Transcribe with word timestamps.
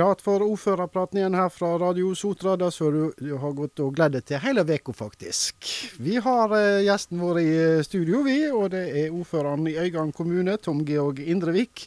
klart 0.00 0.22
for 0.24 0.40
ordførerpraten 0.40 1.18
igjen 1.20 1.34
her 1.36 1.50
fra 1.52 1.74
Radio 1.78 2.14
Sotra. 2.16 2.54
Det 2.56 2.70
som 2.72 2.94
du, 3.18 3.34
har 3.36 3.52
gått 3.52 3.82
og 3.84 3.92
gledd 3.98 4.14
deg 4.16 4.24
til 4.30 4.40
hele 4.40 4.62
uka, 4.64 4.94
faktisk. 4.96 5.66
Vi 6.00 6.14
har 6.24 6.54
eh, 6.56 6.78
gjesten 6.86 7.20
vår 7.20 7.40
i 7.42 7.50
eh, 7.60 7.82
studio, 7.84 8.22
vi. 8.24 8.38
Og 8.48 8.70
det 8.72 8.80
er 8.96 9.12
ordføreren 9.12 9.68
i 9.68 9.74
Øygarden 9.76 10.14
kommune, 10.16 10.56
Tom 10.56 10.80
Georg 10.88 11.20
Indrevik. 11.20 11.84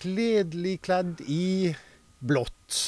Kledelig 0.00 0.80
kledd 0.88 1.22
i 1.30 1.70
blått. 2.18 2.80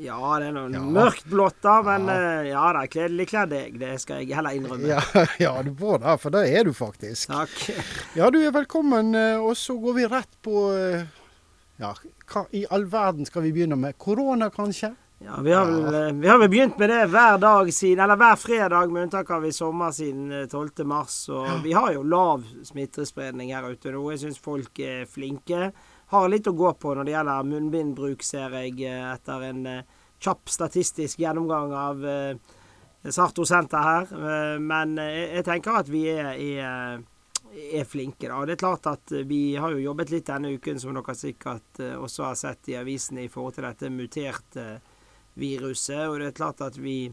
Ja, 0.00 0.16
det 0.40 0.48
er 0.48 0.56
noe 0.56 0.72
Ja. 0.72 0.80
mørkt 0.88 1.28
blått, 1.28 1.60
da. 1.60 1.76
Men 1.84 2.08
Ja. 2.08 2.16
eh, 2.40 2.48
ja 2.54 2.66
da, 2.72 2.86
kledelig 2.88 3.28
kledd 3.34 3.52
jeg. 3.52 3.76
Det 3.84 3.98
skal 4.00 4.22
jeg 4.24 4.32
heller 4.34 4.56
innrømme. 4.56 4.88
Ja, 4.96 5.02
ja, 5.44 5.58
du 5.60 5.74
må 5.76 5.98
det, 6.00 6.16
for 6.24 6.32
det 6.32 6.46
er 6.56 6.64
du 6.64 6.72
faktisk. 6.72 7.28
Takk. 7.28 7.58
Ja, 8.16 8.30
du 8.32 8.40
er 8.40 8.56
velkommen. 8.56 9.12
Og 9.44 9.52
så 9.60 9.76
går 9.76 10.00
vi 10.00 10.08
rett 10.08 10.40
på 10.40 10.70
Ja, 11.82 11.96
hva 12.30 12.44
i 12.54 12.62
all 12.70 12.84
verden 12.86 13.26
skal 13.26 13.42
vi 13.42 13.50
begynne 13.56 13.74
med? 13.76 13.96
Korona, 13.98 14.50
kanskje? 14.54 14.92
Ja, 15.22 15.40
vi 15.42 15.52
har, 15.52 15.66
vel, 15.66 15.94
eh, 15.94 16.12
vi 16.14 16.28
har 16.28 16.38
vel 16.38 16.50
begynt 16.50 16.78
med 16.78 16.90
det 16.90 17.00
hver 17.10 17.38
dag 17.42 17.72
siden, 17.74 18.02
eller 18.04 18.18
hver 18.18 18.36
fredag, 18.38 18.90
med 18.90 19.08
unntak 19.08 19.30
av 19.30 19.46
i 19.46 19.52
sommer 19.54 19.90
siden 19.94 20.30
eh, 20.32 20.46
12. 20.46 20.84
mars. 20.86 21.16
Og 21.30 21.62
vi 21.64 21.74
har 21.74 21.92
jo 21.94 22.02
lav 22.06 22.46
smittespredning 22.66 23.50
her 23.54 23.66
ute 23.70 23.94
nå. 23.94 24.02
Jeg 24.12 24.22
syns 24.22 24.38
folk 24.42 24.78
er 24.82 25.06
flinke. 25.10 25.72
Har 26.14 26.30
litt 26.30 26.50
å 26.50 26.54
gå 26.54 26.72
på 26.78 26.94
når 26.94 27.06
det 27.06 27.14
gjelder 27.16 27.50
munnbindbruk, 27.50 28.22
ser 28.26 28.58
jeg, 28.62 28.78
eh, 28.86 29.04
etter 29.14 29.46
en 29.50 29.62
eh, 29.66 30.02
kjapp 30.22 30.50
statistisk 30.50 31.22
gjennomgang 31.22 31.74
av 31.74 32.04
eh, 32.06 32.58
Sarto 33.10 33.46
Senter 33.48 33.82
her. 33.82 34.10
Eh, 34.10 34.58
Men 34.62 34.98
eh, 35.02 35.34
jeg, 35.38 35.46
tenker 35.50 35.82
at 35.82 35.90
vi 35.90 36.06
er, 36.14 36.34
er, 36.38 37.02
er 37.52 37.84
flinke, 37.84 38.28
da. 38.28 38.38
Og 38.40 38.46
det 38.46 38.56
er 38.56 38.62
klart 38.64 38.86
at 38.90 39.12
vi 39.28 39.56
har 39.60 39.74
jo 39.74 39.82
jobbet 39.82 40.12
litt 40.12 40.28
denne 40.30 40.54
uken, 40.56 40.80
som 40.80 40.96
dere 40.96 41.16
sikkert 41.16 41.80
eh, 41.82 41.96
også 41.98 42.28
har 42.30 42.38
sett 42.38 42.72
i 42.72 42.78
avisene, 42.80 43.26
i 43.26 43.32
forhold 43.32 43.58
til 43.58 43.66
dette 43.68 43.92
muterte 43.92 44.66
viruset. 45.40 46.06
Og 46.08 46.20
det 46.20 46.30
er 46.30 46.38
klart 46.38 46.64
at 46.64 46.78
vi 46.80 47.12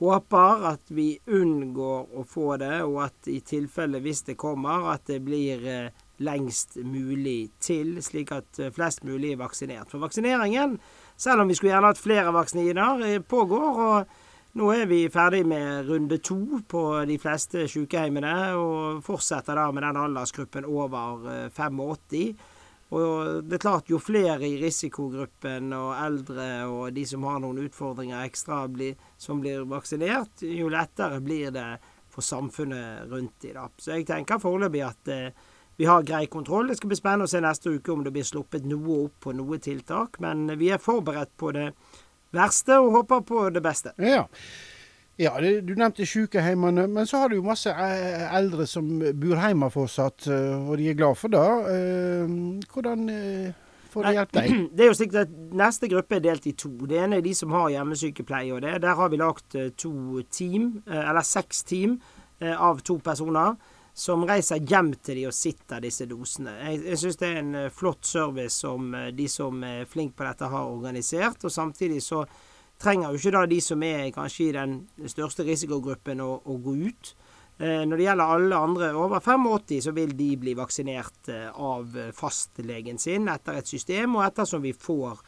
håper 0.00 0.64
at 0.70 0.92
vi 0.96 1.12
unngår 1.28 2.14
å 2.16 2.24
få 2.24 2.54
det, 2.60 2.78
og 2.86 3.02
at 3.04 3.28
i 3.28 3.40
tilfelle 3.44 4.00
hvis 4.00 4.24
det 4.30 4.38
kommer, 4.40 4.88
at 4.94 5.06
det 5.10 5.20
blir 5.24 5.66
eh, 5.68 6.06
lengst 6.24 6.78
mulig 6.84 7.50
til, 7.62 7.98
slik 8.04 8.32
at 8.36 8.62
eh, 8.62 8.72
flest 8.74 9.04
mulig 9.08 9.34
er 9.34 9.44
vaksinert. 9.44 9.92
For 9.92 10.02
vaksineringen, 10.02 10.78
selv 11.20 11.44
om 11.44 11.52
vi 11.52 11.58
skulle 11.58 11.74
gjerne 11.76 11.92
hatt 11.92 12.02
flere 12.02 12.34
vaksiner, 12.34 13.22
pågår. 13.28 13.86
og 13.86 14.18
nå 14.58 14.70
er 14.74 14.88
vi 14.90 15.04
ferdig 15.12 15.44
med 15.46 15.86
runde 15.86 16.18
to 16.26 16.60
på 16.68 16.82
de 17.06 17.18
fleste 17.22 17.68
sykehjemmene, 17.70 18.32
og 18.58 19.04
fortsetter 19.06 19.54
da 19.54 19.68
med 19.70 19.84
den 19.86 20.00
aldersgruppen 20.00 20.66
over 20.66 21.28
eh, 21.30 21.44
85. 21.54 22.32
Og 22.90 23.44
det 23.46 23.54
er 23.54 23.62
klart, 23.62 23.90
jo 23.92 24.00
flere 24.02 24.42
i 24.48 24.56
risikogruppen 24.58 25.70
og 25.76 25.92
eldre 25.94 26.48
og 26.66 26.90
de 26.96 27.04
som 27.06 27.22
har 27.28 27.38
noen 27.38 27.62
utfordringer 27.68 28.24
ekstra 28.26 28.64
blir, 28.66 28.98
som 29.14 29.38
blir 29.38 29.62
vaksinert, 29.70 30.42
jo 30.42 30.66
lettere 30.72 31.20
blir 31.22 31.54
det 31.54 31.68
for 32.10 32.26
samfunnet 32.26 33.06
rundt 33.12 33.38
de 33.44 33.54
da. 33.54 33.68
Så 33.78 33.94
jeg 33.94 34.08
tenker 34.10 34.42
foreløpig 34.42 34.82
at 34.82 35.14
eh, 35.14 35.48
vi 35.78 35.86
har 35.86 36.02
grei 36.02 36.26
kontroll. 36.26 36.68
Det 36.68 36.80
skal 36.80 36.90
bli 36.90 36.98
spennende 36.98 37.30
å 37.30 37.30
se 37.30 37.40
neste 37.40 37.70
uke 37.72 37.94
om 37.94 38.02
det 38.04 38.10
blir 38.12 38.26
sluppet 38.26 38.66
noe 38.68 39.04
opp 39.06 39.22
på 39.24 39.32
noe 39.38 39.56
tiltak. 39.62 40.18
Men 40.20 40.50
vi 40.60 40.74
er 40.74 40.82
forberedt 40.82 41.36
på 41.40 41.54
det 41.56 41.70
verste 42.32 42.76
og 42.80 42.92
håper 43.00 43.24
på 43.26 43.46
det 43.54 43.62
beste. 43.64 43.92
Ja. 43.98 44.26
Ja, 45.20 45.34
Du 45.40 45.74
nevnte 45.76 46.06
sykehjemmene, 46.08 46.86
men 46.88 47.04
så 47.06 47.18
har 47.20 47.28
du 47.28 47.34
jo 47.36 47.42
masse 47.44 47.68
eh, 47.68 48.22
eldre 48.38 48.64
som 48.66 48.86
bor 49.20 49.36
hjemme 49.36 49.68
fortsatt, 49.70 50.24
eh, 50.32 50.54
og 50.70 50.78
de 50.80 50.86
er 50.88 50.96
glad 50.96 51.18
for 51.20 51.28
det. 51.28 51.42
Eh, 51.74 52.30
Hvordan 52.72 53.02
eh, 53.12 53.50
får 53.92 54.06
de 54.08 54.12
hjelp 54.16 54.32
deg? 54.38 54.54
Det 54.78 54.86
er 54.86 54.88
jo 54.88 54.96
slik 54.96 55.18
at 55.20 55.34
Neste 55.60 55.90
gruppe 55.92 56.16
er 56.16 56.24
delt 56.24 56.46
i 56.48 56.54
to. 56.56 56.70
Det 56.88 57.02
ene 57.02 57.18
er 57.20 57.26
de 57.26 57.34
som 57.36 57.52
har 57.52 57.68
hjemmesykepleie. 57.74 58.54
og 58.54 58.62
det. 58.64 58.78
Der 58.86 58.96
har 58.96 59.12
vi 59.12 59.20
lagt 59.20 59.56
to 59.76 60.22
team, 60.32 60.70
eller 60.86 61.20
seks 61.26 61.62
team 61.68 61.98
av 62.40 62.80
to 62.80 62.96
personer, 63.04 63.58
som 63.94 64.24
reiser 64.26 64.62
hjem 64.66 64.92
til 65.02 65.18
de 65.20 65.26
og 65.28 65.34
sitter 65.34 65.82
disse 65.82 66.06
dosene. 66.08 66.54
Jeg, 66.62 66.82
jeg 66.92 67.00
syns 67.02 67.18
det 67.20 67.28
er 67.28 67.40
en 67.40 67.56
eh, 67.58 67.72
flott 67.74 68.06
service 68.06 68.60
som 68.62 68.94
eh, 68.94 69.10
de 69.16 69.26
som 69.30 69.64
er 69.66 69.88
flinke 69.90 70.16
på 70.18 70.26
dette, 70.26 70.50
har 70.52 70.70
organisert. 70.70 71.44
og 71.44 71.52
Samtidig 71.52 72.02
så 72.04 72.22
trenger 72.80 73.10
jo 73.10 73.20
ikke 73.20 73.34
da 73.36 73.42
de 73.50 73.58
som 73.64 73.82
er 73.84 74.06
kanskje 74.14 74.46
i 74.46 74.54
den 74.56 74.78
største 75.10 75.44
risikogruppen, 75.48 76.22
å, 76.22 76.38
å 76.44 76.56
gå 76.62 76.76
ut. 76.86 77.12
Eh, 77.58 77.82
Når 77.84 77.96
det 77.96 78.06
gjelder 78.06 78.36
alle 78.36 78.62
andre 78.70 78.94
over 78.94 79.20
85, 79.20 79.82
så 79.88 79.94
vil 79.96 80.14
de 80.16 80.30
bli 80.40 80.56
vaksinert 80.56 81.34
av 81.50 81.98
fastlegen 82.16 82.98
sin 82.98 83.28
etter 83.28 83.60
et 83.60 83.68
system, 83.68 84.16
og 84.16 84.26
ettersom 84.30 84.64
vi 84.64 84.72
får 84.72 85.20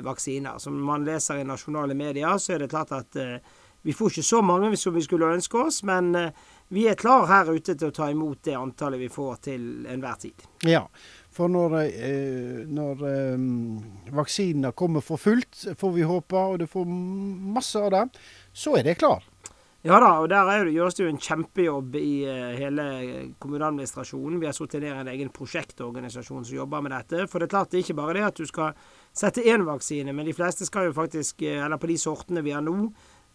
vaksiner. 0.00 0.56
Som 0.62 0.78
man 0.80 1.02
leser 1.04 1.42
i 1.42 1.44
nasjonale 1.44 1.92
medier, 1.92 2.38
så 2.40 2.54
er 2.54 2.62
det 2.62 2.70
klart 2.72 2.94
at 2.96 3.18
vi 3.84 3.92
får 3.92 4.14
ikke 4.14 4.22
så 4.24 4.40
mange 4.40 4.76
som 4.80 4.94
vi 4.94 5.02
skulle 5.04 5.28
ønske 5.36 5.58
oss, 5.60 5.82
men 5.84 6.14
eh, 6.16 6.30
vi 6.72 6.86
er 6.88 6.96
klar 6.96 7.26
her 7.28 7.50
ute 7.52 7.74
til 7.74 7.90
å 7.90 7.92
ta 7.92 8.08
imot 8.08 8.40
det 8.48 8.56
antallet 8.56 9.02
vi 9.02 9.10
får 9.12 9.42
til 9.44 9.66
enhver 9.92 10.16
tid. 10.22 10.46
Ja, 10.64 10.86
for 11.34 11.52
når, 11.52 11.76
eh, 11.82 12.62
når 12.64 13.04
eh, 13.10 13.44
vaksinene 14.16 14.72
kommer 14.72 15.04
for 15.04 15.20
fullt, 15.20 15.66
får 15.76 15.94
vi 15.98 16.08
håpe, 16.08 16.32
og 16.54 16.64
du 16.64 16.66
får 16.70 16.88
masse 16.88 17.76
av 17.84 17.92
det, 17.92 18.02
så 18.56 18.78
er 18.80 18.88
det 18.88 18.96
klar. 19.04 19.28
Ja 19.84 19.98
da, 20.00 20.14
og 20.24 20.30
der 20.32 20.48
er 20.48 20.64
det, 20.64 20.72
gjøres 20.72 20.96
det 20.96 21.04
jo 21.04 21.12
en 21.12 21.20
kjempejobb 21.20 21.96
i 22.00 22.12
hele 22.56 22.84
kommuneadministrasjonen. 23.36 24.38
Vi 24.40 24.48
har 24.48 24.56
satt 24.56 24.78
ned 24.78 24.94
en 24.94 25.10
egen 25.12 25.28
prosjektorganisasjon 25.28 26.46
som 26.48 26.56
jobber 26.56 26.80
med 26.86 26.94
dette. 26.96 27.26
For 27.28 27.36
det 27.36 27.50
er 27.50 27.52
klart 27.52 27.74
det 27.74 27.82
er 27.82 27.84
ikke 27.84 27.98
bare 27.98 28.14
det 28.16 28.22
at 28.30 28.40
du 28.40 28.48
skal 28.48 28.72
sette 29.12 29.44
én 29.44 29.68
vaksine, 29.68 30.16
men 30.16 30.24
de 30.24 30.32
fleste 30.32 30.64
skal 30.64 30.88
jo 30.88 30.96
faktisk, 30.96 31.44
eller 31.44 31.76
på 31.76 31.92
de 31.92 31.98
sortene 32.00 32.40
vi 32.46 32.56
har 32.56 32.64
nå, 32.64 32.78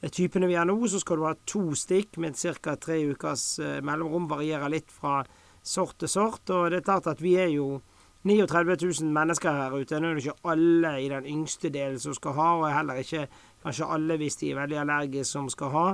typene 0.07 0.47
vi 0.47 0.55
har 0.55 0.67
nå, 0.69 0.77
så 0.87 1.01
skal 1.01 1.19
du 1.19 1.27
ha 1.27 1.35
to 1.49 1.75
stikk 1.75 2.17
med 2.23 2.37
ca. 2.39 2.75
tre 2.79 3.01
ukers 3.11 3.59
eh, 3.59 3.79
mellomrom. 3.83 4.29
Varierer 4.31 4.71
litt 4.71 4.91
fra 4.91 5.23
sort 5.61 5.97
til 5.99 6.07
sort. 6.07 6.49
Og 6.49 6.71
det 6.71 6.79
er 6.79 6.87
klart 6.87 7.09
at 7.11 7.21
vi 7.21 7.35
er 7.35 7.51
jo 7.51 7.81
39 8.23 8.77
000 9.01 9.11
mennesker 9.15 9.51
her 9.51 9.75
ute. 9.75 9.99
Nå 9.99 10.09
er 10.09 10.17
det 10.17 10.25
ikke 10.25 10.51
alle 10.51 10.95
i 11.03 11.11
den 11.11 11.27
yngste 11.27 11.71
delen 11.71 11.99
som 11.99 12.15
skal 12.15 12.35
ha, 12.39 12.49
og 12.61 12.71
heller 12.71 13.03
ikke 13.03 13.27
kanskje 13.63 13.91
alle 13.91 14.17
hvis 14.19 14.39
de 14.39 14.51
er 14.51 14.59
veldig 14.61 14.81
allergiske 14.85 15.31
som 15.31 15.51
skal 15.51 15.71
ha. 15.75 15.85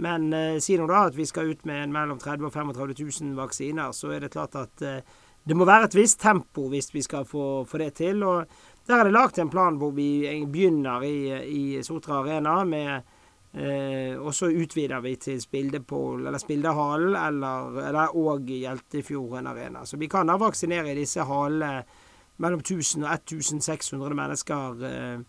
Men 0.00 0.32
eh, 0.32 0.58
si 0.64 0.76
nå 0.80 0.88
da 0.88 1.06
at 1.10 1.16
vi 1.16 1.28
skal 1.28 1.52
ut 1.52 1.66
med 1.68 1.92
mellom 1.92 2.20
30 2.20 2.40
000 2.40 2.48
og 2.48 2.56
35 2.56 2.96
000 3.20 3.36
vaksiner, 3.36 3.92
så 3.92 4.14
er 4.16 4.24
det 4.24 4.32
klart 4.32 4.56
at 4.56 4.84
eh, 4.84 5.04
det 5.44 5.56
må 5.56 5.64
være 5.68 5.88
et 5.88 5.96
visst 5.96 6.20
tempo 6.20 6.66
hvis 6.68 6.92
vi 6.94 7.02
skal 7.04 7.24
få, 7.28 7.64
få 7.68 7.80
det 7.80 7.94
til. 8.00 8.24
Og 8.24 8.44
der 8.88 9.00
er 9.00 9.08
det 9.08 9.16
lagt 9.16 9.38
en 9.38 9.52
plan 9.52 9.76
hvor 9.80 9.92
vi 9.96 10.24
begynner 10.48 11.04
i, 11.04 11.16
i 11.44 11.82
Sotra 11.84 12.20
Arena 12.20 12.62
med 12.64 13.08
Eh, 13.52 14.14
og 14.14 14.34
så 14.34 14.46
utvider 14.46 15.00
vi 15.02 15.16
til 15.18 15.40
Spildepol, 15.42 16.26
eller 16.26 16.38
Spildehallen, 16.38 17.16
eller, 17.18 17.80
eller 17.88 18.16
og 18.16 18.46
Hjeltefjorden 18.46 19.50
Arena. 19.50 19.84
Så 19.84 19.98
vi 19.98 20.08
kan 20.08 20.30
da 20.30 20.38
vaksinere 20.38 20.94
disse 20.94 21.26
halene 21.26 21.82
mellom 22.40 22.62
1000 22.62 23.04
og 23.04 23.10
1600 23.10 24.16
mennesker 24.16 24.84
eh, 24.86 25.20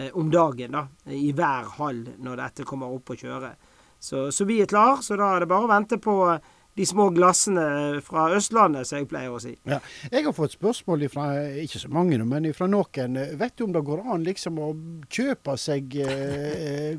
eh, 0.00 0.10
om 0.16 0.30
dagen, 0.32 0.72
da. 0.72 0.86
I 1.12 1.32
hver 1.36 1.68
hall 1.76 2.02
når 2.16 2.42
dette 2.42 2.68
kommer 2.68 2.92
opp 2.92 3.12
å 3.12 3.18
kjøre. 3.20 3.52
Så, 4.00 4.30
så 4.32 4.44
vi 4.48 4.60
er 4.62 4.70
klar, 4.70 5.02
så 5.04 5.16
da 5.20 5.34
er 5.34 5.44
det 5.44 5.50
bare 5.50 5.68
å 5.68 5.72
vente 5.72 6.00
på 6.00 6.16
de 6.76 6.84
små 6.86 7.06
glassene 7.16 8.02
fra 8.04 8.26
Østlandet, 8.36 8.84
som 8.88 8.98
jeg 9.00 9.08
pleier 9.08 9.32
å 9.32 9.40
si. 9.40 9.54
Ja. 9.64 9.78
Jeg 10.12 10.26
har 10.26 10.34
fått 10.36 10.52
spørsmål 10.58 11.06
fra, 11.08 11.30
ikke 11.62 11.80
så 11.80 11.88
mange, 11.92 12.18
men 12.28 12.50
fra 12.56 12.68
noen. 12.68 13.16
Vet 13.40 13.56
du 13.56 13.64
om 13.64 13.72
det 13.72 13.84
går 13.88 14.04
an 14.12 14.26
liksom 14.26 14.60
å 14.60 14.70
kjøpe 15.08 15.56
seg 15.60 15.96
eh, 16.04 16.96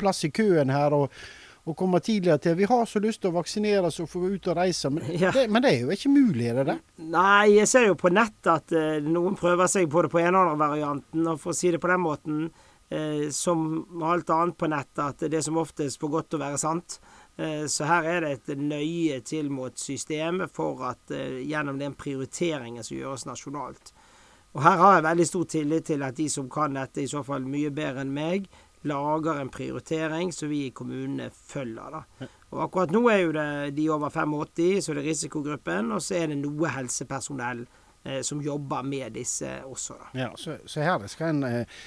plass 0.00 0.24
i 0.26 0.30
køen 0.34 0.72
her 0.74 0.94
og, 0.96 1.14
og 1.64 1.76
komme 1.78 2.00
tidligere 2.04 2.42
til? 2.42 2.56
Vi 2.58 2.66
har 2.68 2.84
så 2.90 3.00
lyst 3.04 3.22
til 3.22 3.30
å 3.32 3.36
vaksinere 3.38 3.86
oss 3.88 4.00
og 4.02 4.10
få 4.10 4.24
ut 4.34 4.50
og 4.50 4.58
reise, 4.58 4.90
men, 4.92 5.06
Ja. 5.22 5.30
det, 5.34 5.46
men 5.54 5.62
det 5.64 5.70
er 5.76 5.80
jo 5.86 5.94
ikke 5.94 6.12
mulig, 6.12 6.50
er 6.50 6.60
det 6.60 6.66
det? 6.72 6.78
Nei, 7.14 7.54
jeg 7.60 7.70
ser 7.70 7.86
jo 7.92 7.96
på 8.00 8.10
nett 8.12 8.50
at 8.50 8.74
eh, 8.74 8.98
noen 9.04 9.38
prøver 9.38 9.70
seg 9.70 9.86
på 9.92 10.02
det 10.04 10.12
på 10.12 10.18
en 10.22 10.30
eller 10.32 10.44
annen 10.48 10.62
varianten. 10.66 11.26
Og 11.30 11.40
for 11.42 11.54
å 11.54 11.58
si 11.58 11.70
det 11.74 11.80
på 11.82 11.90
den 11.92 12.02
måten, 12.04 12.44
eh, 12.90 13.28
som 13.34 13.84
alt 14.02 14.30
annet 14.34 14.58
på 14.60 14.68
nett, 14.74 14.92
at 14.98 15.22
det 15.30 15.38
er 15.40 15.46
som 15.46 15.62
oftest 15.62 16.02
for 16.02 16.12
godt 16.18 16.34
å 16.36 16.42
være 16.42 16.58
sant. 16.60 16.98
Eh, 17.36 17.66
så 17.66 17.88
her 17.88 18.08
er 18.08 18.20
det 18.24 18.32
et 18.34 18.58
nøye 18.58 19.20
tilmålt 19.26 19.78
system 19.82 20.44
for 20.52 20.84
at 20.90 21.10
eh, 21.14 21.40
gjennom 21.42 21.80
den 21.80 21.96
prioriteringen 21.98 22.84
som 22.84 22.96
gjøres 22.96 23.26
nasjonalt. 23.26 23.94
Og 24.54 24.62
her 24.62 24.78
har 24.78 24.94
jeg 24.94 25.06
veldig 25.08 25.26
stor 25.26 25.48
tillit 25.50 25.88
til 25.90 26.04
at 26.06 26.16
de 26.16 26.28
som 26.30 26.46
kan 26.50 26.78
dette, 26.78 27.02
i 27.02 27.10
så 27.10 27.24
fall 27.26 27.46
mye 27.50 27.72
bedre 27.74 28.04
enn 28.04 28.14
meg, 28.14 28.46
lager 28.86 29.40
en 29.40 29.50
prioritering 29.50 30.32
som 30.32 30.50
vi 30.52 30.66
i 30.66 30.74
kommunene 30.76 31.30
følger. 31.34 31.96
da. 31.96 32.28
Og 32.52 32.60
akkurat 32.68 32.92
nå 32.94 33.00
er 33.10 33.22
jo 33.24 33.32
det 33.34 33.46
de 33.74 33.88
over 33.90 34.12
85, 34.12 34.84
så 34.84 34.92
er 34.92 35.00
det 35.00 35.06
risikogruppen, 35.08 35.90
og 35.92 36.02
så 36.04 36.20
er 36.20 36.30
det 36.30 36.38
noe 36.38 36.70
helsepersonell 36.70 37.64
eh, 38.04 38.20
som 38.22 38.42
jobber 38.44 38.86
med 38.86 39.16
disse 39.16 39.56
også. 39.64 39.98
da. 39.98 40.10
Ja, 40.20 40.28
så, 40.36 40.58
så 40.66 40.84
her 40.84 41.06
skal 41.10 41.34
en 41.34 41.48
eh, 41.48 41.80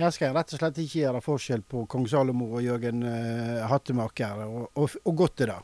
her 0.00 0.14
skal 0.14 0.28
jeg 0.28 0.36
rett 0.36 0.54
og 0.54 0.60
slett 0.62 0.80
ikke 0.82 1.02
gjøre 1.02 1.22
forskjell 1.24 1.62
på 1.68 1.84
kong 1.90 2.08
Salomo 2.10 2.48
og 2.56 2.64
Jørgen 2.64 3.04
eh, 3.06 3.60
Hattemaker, 3.70 4.44
og, 4.46 4.70
og, 4.74 4.96
og 5.04 5.16
godt 5.24 5.44
er 5.44 5.54
det. 5.54 5.60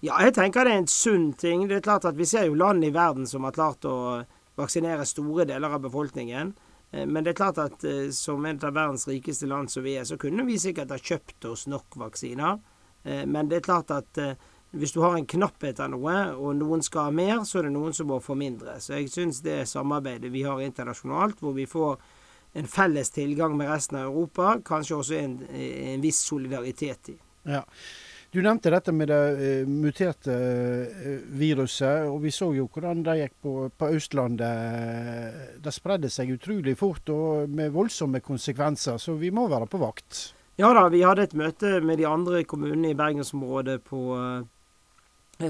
Ja, 0.00 0.16
jeg 0.24 0.32
tenker 0.38 0.64
det 0.64 0.72
er 0.72 0.82
en 0.82 0.88
sunn 0.88 1.32
ting. 1.36 1.66
Det 1.68 1.76
er 1.76 1.84
klart 1.84 2.06
at 2.08 2.16
Vi 2.16 2.24
ser 2.24 2.46
jo 2.48 2.56
land 2.56 2.84
i 2.86 2.92
verden 2.94 3.26
som 3.28 3.44
har 3.44 3.52
klart 3.52 3.84
å 3.84 4.22
vaksinere 4.56 5.04
store 5.08 5.44
deler 5.48 5.76
av 5.76 5.82
befolkningen. 5.84 6.54
Eh, 6.90 7.06
men 7.06 7.24
det 7.24 7.34
er 7.34 7.40
klart 7.42 7.60
at 7.62 7.84
eh, 7.84 8.08
som 8.16 8.46
en 8.46 8.60
av 8.64 8.74
verdens 8.74 9.08
rikeste 9.08 9.48
land 9.50 9.70
som 9.70 9.84
vi 9.86 9.96
er, 10.00 10.06
så 10.08 10.18
kunne 10.20 10.46
vi 10.48 10.58
sikkert 10.60 10.94
ha 10.94 10.98
kjøpt 10.98 11.50
oss 11.50 11.66
nok 11.70 11.98
vaksiner. 12.00 12.58
Eh, 13.04 13.26
men 13.26 13.50
det 13.50 13.60
er 13.60 13.68
klart 13.68 13.92
at 13.94 14.24
hvis 14.70 14.94
du 14.94 15.00
har 15.02 15.16
en 15.18 15.26
knapphet 15.26 15.80
av 15.82 15.90
noe, 15.90 16.16
og 16.38 16.54
noen 16.54 16.82
skal 16.86 17.08
ha 17.08 17.14
mer, 17.14 17.40
så 17.44 17.58
er 17.58 17.66
det 17.66 17.74
noen 17.74 17.94
som 17.96 18.06
må 18.10 18.20
få 18.22 18.36
mindre. 18.38 18.76
Så 18.78 18.94
jeg 18.94 19.10
syns 19.10 19.42
det 19.42 19.64
samarbeidet 19.66 20.30
vi 20.30 20.44
har 20.46 20.62
internasjonalt, 20.62 21.42
hvor 21.42 21.56
vi 21.56 21.66
får 21.66 21.98
en 22.52 22.66
felles 22.66 23.10
tilgang 23.10 23.56
med 23.56 23.70
resten 23.70 24.00
av 24.00 24.08
Europa, 24.10 24.56
kanskje 24.64 24.96
også 24.96 25.18
en, 25.18 25.36
en 25.54 26.00
viss 26.02 26.22
solidaritet 26.26 27.12
i. 27.14 27.18
Ja. 27.48 27.64
Du 28.30 28.38
nevnte 28.42 28.70
dette 28.70 28.92
med 28.94 29.08
det 29.10 29.22
uh, 29.40 29.70
muterte 29.70 30.34
uh, 30.34 31.14
viruset, 31.34 32.06
og 32.06 32.20
vi 32.22 32.30
så 32.34 32.52
jo 32.54 32.68
hvordan 32.70 33.02
det 33.06 33.16
gikk 33.24 33.34
på, 33.42 33.54
på 33.74 33.88
Østlandet. 33.96 35.58
Det 35.62 35.72
spredde 35.74 36.10
seg 36.12 36.30
utrolig 36.36 36.76
fort 36.78 37.10
og 37.10 37.50
med 37.50 37.74
voldsomme 37.74 38.22
konsekvenser, 38.22 39.02
så 39.02 39.16
vi 39.18 39.32
må 39.34 39.48
være 39.50 39.66
på 39.70 39.82
vakt. 39.82 40.28
Ja 40.60 40.70
da, 40.76 40.86
vi 40.92 41.02
hadde 41.02 41.26
et 41.26 41.34
møte 41.38 41.80
med 41.82 41.98
de 41.98 42.06
andre 42.06 42.44
kommunene 42.44 42.92
i 42.92 42.98
bergensområdet 42.98 43.80
på 43.88 44.02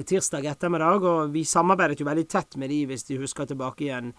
tirsdag 0.07 0.47
ettermiddag, 0.47 1.05
og 1.05 1.33
vi 1.35 1.43
samarbeidet 1.45 1.99
jo 2.01 2.07
veldig 2.07 2.29
tett 2.31 2.57
med 2.61 2.71
de 2.71 2.85
hvis 2.87 3.09
de 3.09 3.19
husker 3.19 3.49
tilbake 3.51 3.89
igjen 3.89 4.13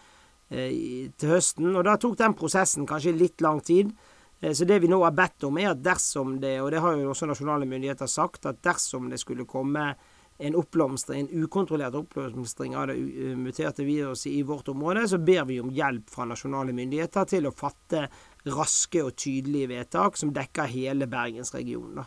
til 0.51 1.31
høsten. 1.31 1.69
Og 1.75 1.85
da 1.87 1.95
tok 1.95 2.17
den 2.19 2.35
prosessen 2.35 2.87
kanskje 2.89 3.15
litt 3.15 3.43
lang 3.43 3.61
tid. 3.63 3.93
Eh, 4.41 4.53
så 4.53 4.65
det 4.65 4.79
vi 4.79 4.89
nå 4.89 5.01
har 5.03 5.15
bedt 5.15 5.45
om, 5.47 5.59
er 5.61 5.73
at 5.73 5.83
dersom 5.85 6.39
det, 6.41 6.57
og 6.61 6.71
det 6.73 6.81
har 6.81 6.97
jo 6.97 7.11
også 7.13 7.29
nasjonale 7.29 7.67
myndigheter 7.69 8.09
sagt, 8.09 8.47
at 8.49 8.61
dersom 8.65 9.09
det 9.11 9.21
skulle 9.21 9.47
komme 9.49 9.93
en 10.41 10.55
oppblomstring, 10.57 11.27
en 11.27 11.43
ukontrollert 11.43 11.93
oppblomstring 11.99 12.73
av 12.73 12.87
det 12.89 12.95
muterte 13.37 13.85
viruset 13.85 14.31
i 14.31 14.41
vårt 14.41 14.71
område, 14.73 15.03
så 15.07 15.19
ber 15.21 15.45
vi 15.45 15.59
om 15.61 15.69
hjelp 15.69 16.09
fra 16.09 16.25
nasjonale 16.25 16.73
myndigheter 16.73 17.27
til 17.29 17.45
å 17.45 17.53
fatte 17.53 18.07
raske 18.49 19.03
og 19.05 19.13
tydelige 19.21 19.69
vedtak 19.69 20.17
som 20.17 20.33
dekker 20.33 20.71
hele 20.71 21.05
bergensregionen. 21.11 22.01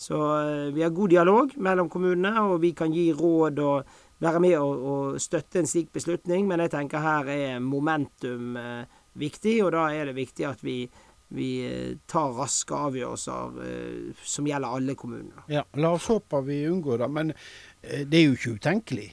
Så 0.00 0.16
eh, 0.16 0.68
vi 0.76 0.84
har 0.84 0.92
god 0.96 1.16
dialog 1.16 1.56
mellom 1.56 1.88
kommunene, 1.92 2.44
og 2.52 2.60
vi 2.60 2.74
kan 2.76 2.92
gi 2.92 3.08
råd 3.16 3.64
og 3.64 3.96
være 4.20 4.40
med 4.40 4.56
og, 4.58 4.86
og 4.92 5.20
støtte 5.20 5.60
en 5.60 5.68
slik 5.68 5.92
beslutning. 5.92 6.48
Men 6.48 6.64
jeg 6.64 6.74
tenker 6.76 7.04
her 7.04 7.30
er 7.34 7.62
momentum 7.64 8.56
eh, 8.60 8.98
viktig, 9.20 9.58
og 9.64 9.72
da 9.76 9.88
er 9.94 10.10
det 10.10 10.18
viktig 10.18 10.48
at 10.48 10.64
vi 10.64 10.82
vi 11.30 11.50
eh, 11.62 11.96
tar 12.10 12.32
raske 12.34 12.74
avgjørelser 12.74 13.62
eh, 13.62 14.20
som 14.26 14.46
gjelder 14.48 14.76
alle 14.76 14.96
kommuner. 14.98 15.44
Ja, 15.50 15.62
La 15.78 15.92
oss 15.94 16.08
håpe 16.10 16.42
vi 16.46 16.64
unngår 16.66 17.04
det, 17.04 17.08
men 17.14 17.32
eh, 17.32 18.02
det 18.02 18.18
er 18.18 18.24
jo 18.24 18.38
ikke 18.38 18.56
utenkelig. 18.58 19.06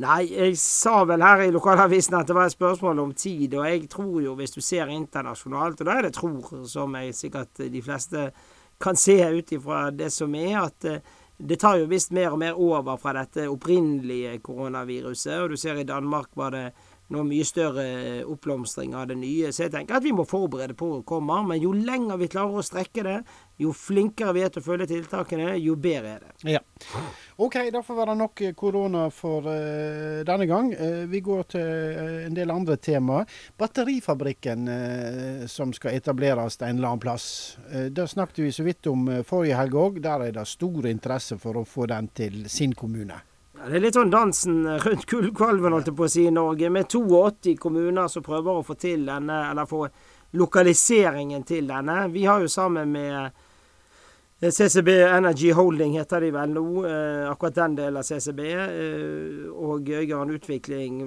Nei, 0.00 0.22
jeg 0.28 0.56
sa 0.60 1.02
vel 1.08 1.24
her 1.24 1.46
i 1.46 1.52
lokalavisen 1.52 2.16
at 2.18 2.28
det 2.28 2.36
var 2.36 2.48
et 2.48 2.56
spørsmål 2.56 3.00
om 3.04 3.12
tid. 3.16 3.54
Og 3.56 3.68
jeg 3.68 3.86
tror 3.92 4.16
jo, 4.24 4.34
hvis 4.36 4.56
du 4.56 4.60
ser 4.64 4.92
internasjonalt, 4.92 5.80
og 5.80 5.88
da 5.88 5.94
er 5.96 6.08
det 6.08 6.16
tror, 6.16 6.50
som 6.68 6.96
jeg 7.00 7.16
sikkert 7.16 7.64
de 7.72 7.84
fleste 7.84 8.26
kan 8.80 8.98
se 9.00 9.16
ut 9.32 9.54
ifra 9.56 9.86
det 9.92 10.10
som 10.12 10.34
er, 10.36 10.58
at 10.66 10.88
det 11.38 11.56
tar 11.60 11.76
jo 11.82 11.88
visst 11.90 12.14
mer 12.16 12.32
og 12.32 12.40
mer 12.40 12.56
over 12.56 12.96
fra 13.00 13.12
dette 13.18 13.44
opprinnelige 13.52 14.38
koronaviruset. 14.44 15.36
Og 15.42 15.52
du 15.52 15.56
ser 15.60 15.80
i 15.80 15.88
Danmark 15.88 16.30
var 16.34 16.54
det 16.54 16.66
noe 17.14 17.26
mye 17.26 17.46
større 17.46 17.86
oppblomstring 18.26 18.94
av 18.98 19.06
det 19.10 19.18
nye. 19.20 19.52
Så 19.54 19.66
jeg 19.66 19.74
tenker 19.74 19.98
at 19.98 20.04
vi 20.04 20.14
må 20.16 20.26
forberede 20.28 20.74
på 20.78 20.88
å 20.98 21.02
komme. 21.06 21.38
Men 21.46 21.62
jo 21.62 21.72
lenger 21.76 22.18
vi 22.20 22.30
klarer 22.32 22.58
å 22.58 22.64
strekke 22.66 23.04
det, 23.06 23.18
jo 23.62 23.72
flinkere 23.76 24.34
vi 24.36 24.42
er 24.44 24.50
til 24.52 24.60
å 24.60 24.66
følge 24.66 24.88
tiltakene, 24.90 25.54
jo 25.62 25.76
bedre 25.80 26.16
er 26.16 26.24
det. 26.26 26.56
Ja. 26.56 26.60
OK, 27.40 27.56
da 27.72 27.80
får 27.84 28.00
være 28.00 28.16
nok 28.18 28.42
korona 28.58 29.06
for 29.14 29.46
uh, 29.48 30.22
denne 30.28 30.48
gang. 30.50 30.72
Uh, 30.76 31.04
vi 31.08 31.22
går 31.24 31.46
til 31.54 31.64
uh, 31.96 32.26
en 32.26 32.36
del 32.36 32.52
andre 32.52 32.76
temaer. 32.80 33.30
Batterifabrikken 33.56 34.68
som 35.50 35.72
skal 35.76 35.96
etableres 35.96 36.58
en 36.60 36.76
eller 36.76 36.88
annen 36.90 37.02
plass. 37.02 37.26
det 37.90 38.06
snakket 38.10 38.42
vi 38.44 38.50
så 38.52 38.64
vidt 38.66 38.88
om 38.90 39.06
forrige 39.26 39.56
helg 39.58 39.78
òg. 39.78 40.02
Der 40.04 40.26
er 40.26 40.36
det 40.36 40.46
stor 40.50 40.88
interesse 40.90 41.38
for 41.40 41.60
å 41.60 41.64
få 41.68 41.88
den 41.90 42.10
til 42.16 42.44
sin 42.52 42.74
kommune. 42.76 43.20
Ja, 43.56 43.70
det 43.70 43.78
er 43.78 43.84
litt 43.86 43.96
sånn 43.96 44.12
dansen 44.12 44.66
rundt 44.84 45.06
gullkalven, 45.08 45.72
holdt 45.72 45.88
jeg 45.88 45.96
på 45.96 46.04
å 46.04 46.12
si, 46.12 46.26
i 46.28 46.34
Norge. 46.34 46.68
Med 46.72 46.90
82 46.92 47.54
kommuner 47.60 48.10
som 48.12 48.24
prøver 48.24 48.58
å 48.58 48.64
få 48.66 48.76
til 48.76 49.06
denne, 49.08 49.38
eller 49.50 49.68
få 49.70 49.86
lokaliseringen 50.36 51.44
til 51.48 51.70
denne. 51.70 52.02
Vi 52.12 52.26
har 52.28 52.42
jo 52.44 52.50
sammen 52.52 52.92
med 52.92 53.14
eh, 53.16 54.50
CCB 54.52 54.90
Energy 55.06 55.54
Holding 55.56 55.96
heter 55.96 56.26
de 56.26 56.30
vel 56.36 56.52
nå, 56.52 56.66
eh, 56.84 57.24
akkurat 57.30 57.56
den 57.62 57.78
delen 57.80 58.02
av 58.02 58.04
CCB. 58.04 58.42
Eh, 58.44 59.48
og 59.54 59.88
Øygarden 59.88 60.36
Utvikling 60.36 61.00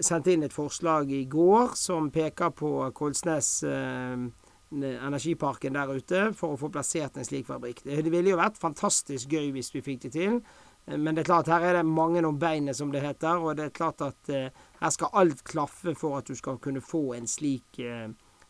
sendte 0.00 0.34
inn 0.34 0.44
et 0.44 0.52
forslag 0.52 1.08
i 1.16 1.24
går 1.24 1.72
som 1.78 2.12
peker 2.12 2.52
på 2.52 2.74
Kolsnes 2.92 3.62
energiparken 4.72 5.74
der 5.76 5.90
ute 5.92 6.20
for 6.36 6.54
å 6.54 6.60
få 6.60 6.70
plassert 6.72 7.16
en 7.16 7.26
slik 7.28 7.48
fabrikk. 7.48 7.82
Det 7.84 8.12
ville 8.12 8.32
jo 8.32 8.40
vært 8.40 8.60
fantastisk 8.60 9.32
gøy 9.32 9.50
hvis 9.56 9.72
vi 9.74 9.84
fikk 9.84 10.06
det 10.06 10.12
til. 10.16 10.38
Men 10.84 11.14
det 11.14 11.22
er 11.22 11.30
klart, 11.30 11.50
her 11.52 11.62
er 11.62 11.76
det 11.78 11.86
mange 11.86 12.24
om 12.26 12.38
beinet, 12.38 12.76
som 12.76 12.90
det 12.92 13.04
heter. 13.04 13.38
Og 13.38 13.56
det 13.56 13.68
er 13.68 13.76
klart 13.76 14.02
at 14.02 14.32
eh, 14.32 14.48
her 14.80 14.94
skal 14.94 15.14
alt 15.22 15.44
klaffe 15.46 15.94
for 15.98 16.18
at 16.18 16.26
du 16.26 16.34
skal 16.34 16.58
kunne 16.62 16.82
få 16.82 17.12
en 17.14 17.28
slik 17.30 17.78
eh, 17.78 18.08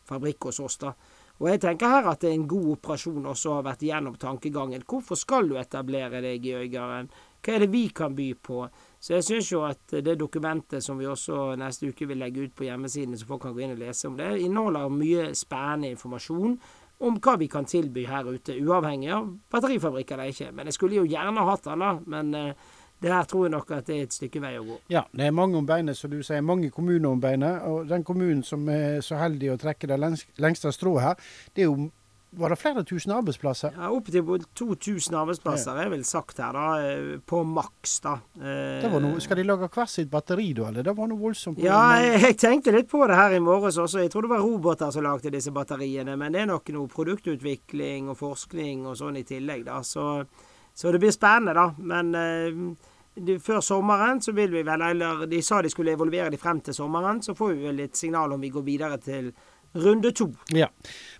fabrikk 0.08 0.48
hos 0.48 0.60
oss. 0.64 0.78
da. 0.80 0.94
Og 1.42 1.48
jeg 1.50 1.60
tenker 1.64 1.90
her 1.90 2.06
at 2.06 2.22
det 2.22 2.30
er 2.30 2.36
en 2.38 2.48
god 2.48 2.68
operasjon 2.76 3.26
også 3.26 3.56
har 3.56 3.66
vært 3.66 3.84
gjennom 3.84 4.16
tankegangen. 4.20 4.84
Hvorfor 4.88 5.18
skal 5.18 5.48
du 5.50 5.56
etablere 5.58 6.22
deg 6.22 6.44
i 6.46 6.56
Øygarden? 6.60 7.10
Hva 7.42 7.56
er 7.56 7.64
det 7.64 7.72
vi 7.72 7.88
kan 7.90 8.14
by 8.14 8.28
på? 8.38 8.60
Så 9.02 9.16
jeg 9.16 9.26
syns 9.26 9.48
jo 9.50 9.64
at 9.66 9.96
det 10.06 10.14
dokumentet 10.20 10.84
som 10.84 11.00
vi 11.00 11.08
også 11.10 11.56
neste 11.58 11.90
uke 11.90 12.06
vil 12.06 12.22
legge 12.22 12.44
ut 12.46 12.54
på 12.54 12.68
hjemmesiden, 12.68 13.18
så 13.18 13.26
folk 13.26 13.42
kan 13.42 13.56
gå 13.56 13.64
inn 13.64 13.74
og 13.74 13.82
lese 13.82 14.06
om 14.06 14.14
det, 14.20 14.28
inneholder 14.44 14.94
mye 14.94 15.32
spennende 15.34 15.90
informasjon 15.96 16.54
om 17.02 17.18
hva 17.22 17.34
vi 17.40 17.48
kan 17.50 17.66
tilby 17.68 18.06
her 18.06 18.28
ute, 18.30 18.54
uavhengig 18.62 19.10
av 19.14 19.26
batterifabrikk 19.50 20.14
eller 20.14 20.30
ikke. 20.30 20.52
Men 20.54 20.70
jeg 20.70 20.78
skulle 20.78 21.00
jo 21.00 21.08
gjerne 21.08 21.46
hatt 21.48 21.66
den, 21.66 21.82
da. 21.82 21.92
Men 22.14 22.34
uh, 22.34 22.78
det 23.02 23.10
her 23.10 23.24
tror 23.26 23.46
jeg 23.46 23.54
nok 23.56 23.72
at 23.74 23.88
det 23.88 23.96
er 23.96 24.04
et 24.06 24.14
stykke 24.14 24.42
vei 24.42 24.52
å 24.60 24.66
gå. 24.66 24.76
Ja, 24.94 25.02
det 25.10 25.26
er 25.26 25.34
mange 25.34 25.58
om 25.58 25.66
beinet, 25.66 25.98
som 25.98 26.12
du 26.12 26.20
sier. 26.22 26.44
Mange 26.46 26.70
kommuner 26.70 27.08
om 27.10 27.22
beinet. 27.22 27.64
Og 27.66 27.88
den 27.90 28.04
kommunen 28.06 28.44
som 28.46 28.68
er 28.70 29.00
så 29.02 29.18
heldig 29.18 29.50
å 29.54 29.58
trekke 29.58 29.90
det 29.90 29.98
lengste 30.42 30.70
strået 30.74 31.06
her, 31.08 31.32
det 31.56 31.64
er 31.64 31.70
jo 31.72 31.90
var 32.34 32.48
det 32.48 32.56
flere 32.56 32.82
tusen 32.88 33.12
arbeidsplasser? 33.12 33.74
Ja, 33.76 33.90
Opptil 33.92 34.24
2000 34.56 35.16
arbeidsplasser 35.20 35.76
er 35.82 35.90
vel 35.92 36.04
sagt 36.08 36.38
her, 36.40 36.56
da. 36.56 36.68
Eh, 36.80 37.18
på 37.28 37.42
maks, 37.44 37.98
da. 38.04 38.14
Noe, 38.38 39.20
skal 39.20 39.36
de 39.36 39.44
lage 39.44 39.68
hvert 39.68 39.92
sitt 39.92 40.08
batteri, 40.12 40.48
da? 40.56 40.70
Eller 40.70 40.86
det 40.86 40.94
var 40.96 41.10
noe 41.10 41.20
voldsomt? 41.20 41.60
Ja, 41.60 41.82
jeg, 42.00 42.22
jeg, 42.24 42.38
tenkte 42.40 42.72
litt 42.72 42.88
på 42.88 43.02
det 43.10 43.18
her 43.18 43.36
i 43.36 43.42
morges 43.44 43.76
også. 43.82 44.00
Jeg 44.00 44.14
tror 44.14 44.24
det 44.24 44.32
var 44.32 44.46
roboter 44.46 44.94
som 44.94 45.04
lagde 45.04 45.34
disse 45.34 45.52
batteriene. 45.52 46.16
Men 46.16 46.32
det 46.32 46.44
er 46.44 46.48
nok 46.54 46.72
noe 46.72 46.88
produktutvikling 46.92 48.08
og 48.08 48.16
forskning 48.22 48.88
og 48.88 48.96
sånn 49.02 49.20
i 49.20 49.26
tillegg, 49.28 49.66
da. 49.68 49.82
Så, 49.84 50.24
så 50.72 50.94
det 50.94 51.02
blir 51.04 51.12
spennende, 51.12 51.52
da. 51.58 51.68
Men 51.92 52.16
eh, 52.16 53.38
før 53.44 53.60
sommeren 53.60 54.22
så 54.24 54.32
vil 54.32 54.54
vi 54.56 54.62
vel, 54.64 54.88
eller 54.88 55.26
de 55.28 55.42
sa 55.44 55.60
de 55.62 55.70
skulle 55.70 55.92
evolvere 55.92 56.32
de 56.32 56.40
frem 56.40 56.64
til 56.64 56.74
sommeren, 56.74 57.20
så 57.20 57.36
får 57.36 57.52
vi 57.52 57.66
vel 57.66 57.82
litt 57.84 57.98
signal 57.98 58.32
om 58.32 58.40
vi 58.40 58.48
går 58.54 58.64
videre 58.64 58.98
til 59.04 59.34
runde 59.72 60.12
to. 60.12 60.32
Ja. 60.48 60.68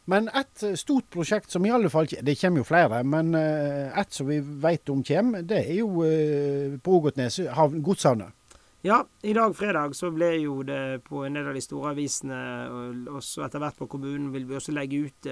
Men 0.04 0.28
et 0.28 0.62
eh, 0.62 0.74
stort 0.74 1.10
prosjekt 1.10 1.50
som 1.50 1.66
i 1.66 1.70
alle 1.70 1.90
fall 1.90 2.08
Det 2.10 2.34
kommer 2.40 2.62
jo 2.62 2.66
flere, 2.66 3.02
men 3.06 3.34
eh, 3.38 3.98
et 3.98 4.14
som 4.14 4.28
vi 4.28 4.40
vet 4.40 4.88
om 4.90 5.02
kommer, 5.06 5.42
det 5.46 5.62
er 5.62 5.76
jo 5.78 6.04
eh, 6.06 6.78
på 6.82 6.98
Ågotnes, 6.98 7.40
godshavna. 7.72 8.32
Ja, 8.82 9.04
i 9.22 9.32
dag 9.32 9.54
fredag 9.54 9.94
så 9.94 10.10
ble 10.10 10.32
jo 10.42 10.62
det 10.66 11.04
på 11.06 11.22
en 11.22 11.36
del 11.38 11.46
av 11.46 11.54
de 11.54 11.60
store 11.62 11.92
avisene, 11.94 12.38
og 12.66 13.12
også 13.20 13.44
etter 13.46 13.62
hvert 13.62 13.78
på 13.78 13.86
kommunen, 13.86 14.32
vil 14.34 14.48
vi 14.48 14.56
også 14.58 14.74
legge 14.74 15.04
ut 15.06 15.28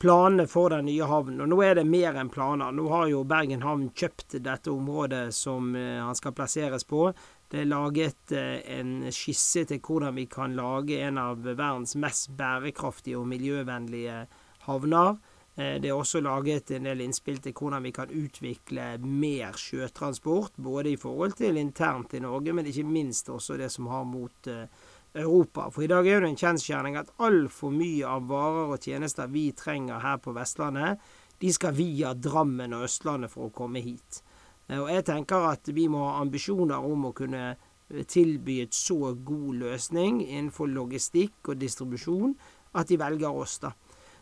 planene 0.00 0.46
for 0.48 0.72
den 0.72 0.88
nye 0.88 1.04
havnen. 1.04 1.42
Og 1.44 1.50
nå 1.52 1.58
er 1.66 1.76
det 1.76 1.84
mer 1.84 2.16
enn 2.16 2.32
planer. 2.32 2.72
Nå 2.72 2.86
har 2.88 3.10
jo 3.10 3.26
Bergen 3.28 3.60
havn 3.60 3.90
kjøpt 3.92 4.38
dette 4.40 4.72
området 4.72 5.26
som 5.36 5.68
han 5.76 6.16
skal 6.16 6.32
plasseres 6.32 6.88
på. 6.88 7.10
Det 7.52 7.60
er 7.60 7.68
laget 7.68 8.32
eh, 8.32 8.62
en 8.78 9.10
skisse 9.12 9.66
til 9.68 9.82
hvordan 9.84 10.16
vi 10.16 10.24
kan 10.32 10.54
lage 10.56 11.02
en 11.04 11.18
av 11.20 11.42
verdens 11.44 11.92
mest 12.00 12.30
bærekraftige 12.38 13.18
og 13.20 13.28
miljøvennlige 13.28 14.22
havner. 14.64 15.18
Eh, 15.54 15.76
det 15.82 15.90
er 15.90 15.98
også 15.98 16.22
laget 16.24 16.72
en 16.72 16.88
del 16.88 17.02
innspill 17.04 17.42
til 17.44 17.52
hvordan 17.52 17.84
vi 17.84 17.92
kan 17.92 18.08
utvikle 18.08 18.86
mer 19.04 19.58
sjøtransport, 19.60 20.56
både 20.56 20.94
i 20.94 20.96
forhold 20.96 21.36
til 21.42 21.60
internt 21.60 22.16
i 22.16 22.22
Norge, 22.24 22.56
men 22.56 22.72
ikke 22.72 22.88
minst 22.88 23.28
også 23.28 23.60
det 23.60 23.68
som 23.74 23.92
har 23.92 24.08
mot 24.08 24.48
eh, 24.48 24.64
Europa. 25.12 25.68
For 25.68 25.84
i 25.84 25.92
dag 25.92 26.08
er 26.08 26.24
det 26.24 26.32
en 26.32 26.40
kjensgjerning 26.40 26.96
at 26.96 27.12
altfor 27.20 27.76
mye 27.76 28.08
av 28.08 28.32
varer 28.32 28.72
og 28.72 28.80
tjenester 28.80 29.28
vi 29.28 29.50
trenger 29.52 30.00
her 30.00 30.24
på 30.24 30.32
Vestlandet, 30.32 31.04
de 31.42 31.52
skal 31.52 31.76
via 31.76 32.14
Drammen 32.16 32.72
og 32.72 32.88
Østlandet 32.88 33.34
for 33.34 33.50
å 33.50 33.52
komme 33.52 33.84
hit. 33.84 34.22
Eh, 34.72 34.80
og 34.80 34.90
jeg 34.92 35.06
tenker 35.08 35.50
at 35.52 35.68
vi 35.74 35.86
må 35.92 36.06
ha 36.08 36.18
ambisjoner 36.22 36.88
om 36.88 37.08
å 37.10 37.14
kunne 37.16 37.44
eh, 37.52 38.04
tilby 38.08 38.62
et 38.64 38.76
så 38.76 39.14
god 39.14 39.62
løsning 39.66 40.22
innenfor 40.24 40.70
logistikk 40.72 41.52
og 41.52 41.60
distribusjon 41.60 42.34
at 42.78 42.88
de 42.88 43.00
velger 43.00 43.42
oss, 43.44 43.58
da. 43.62 43.74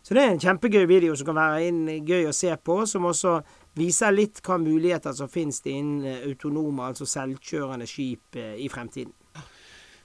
Så 0.02 0.14
det 0.16 0.22
er 0.24 0.30
en 0.32 0.40
kjempegøy 0.40 0.86
video 0.88 1.14
som 1.16 1.28
kan 1.28 1.36
være 1.36 1.64
inn, 1.68 1.80
gøy 2.08 2.30
å 2.30 2.32
se 2.32 2.54
på, 2.64 2.78
som 2.88 3.04
også 3.10 3.34
viser 3.76 4.14
litt 4.14 4.40
hva 4.46 4.56
muligheter 4.56 5.12
som 5.12 5.28
finnes 5.28 5.60
innen 5.68 6.22
autonome, 6.24 6.86
altså 6.88 7.04
selvkjørende 7.04 7.88
skip 7.88 8.38
eh, 8.40 8.54
i 8.64 8.70
fremtiden. 8.72 9.12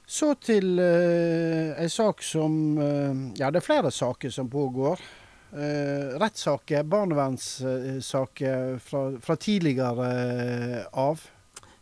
Så 0.05 0.35
til 0.37 0.75
uh, 0.77 1.71
en 1.81 1.89
sak 1.89 2.19
som 2.21 2.75
uh, 2.77 3.31
Ja, 3.39 3.47
det 3.49 3.63
er 3.63 3.65
flere 3.65 3.89
saker 3.89 4.29
som 4.29 4.51
pågår. 4.53 5.01
Uh, 5.53 6.17
rettssaker, 6.19 6.83
barnevernssaker 6.83 8.79
fra, 8.83 9.03
fra, 9.21 9.35
tidligere 9.35 10.07
av. 10.91 11.21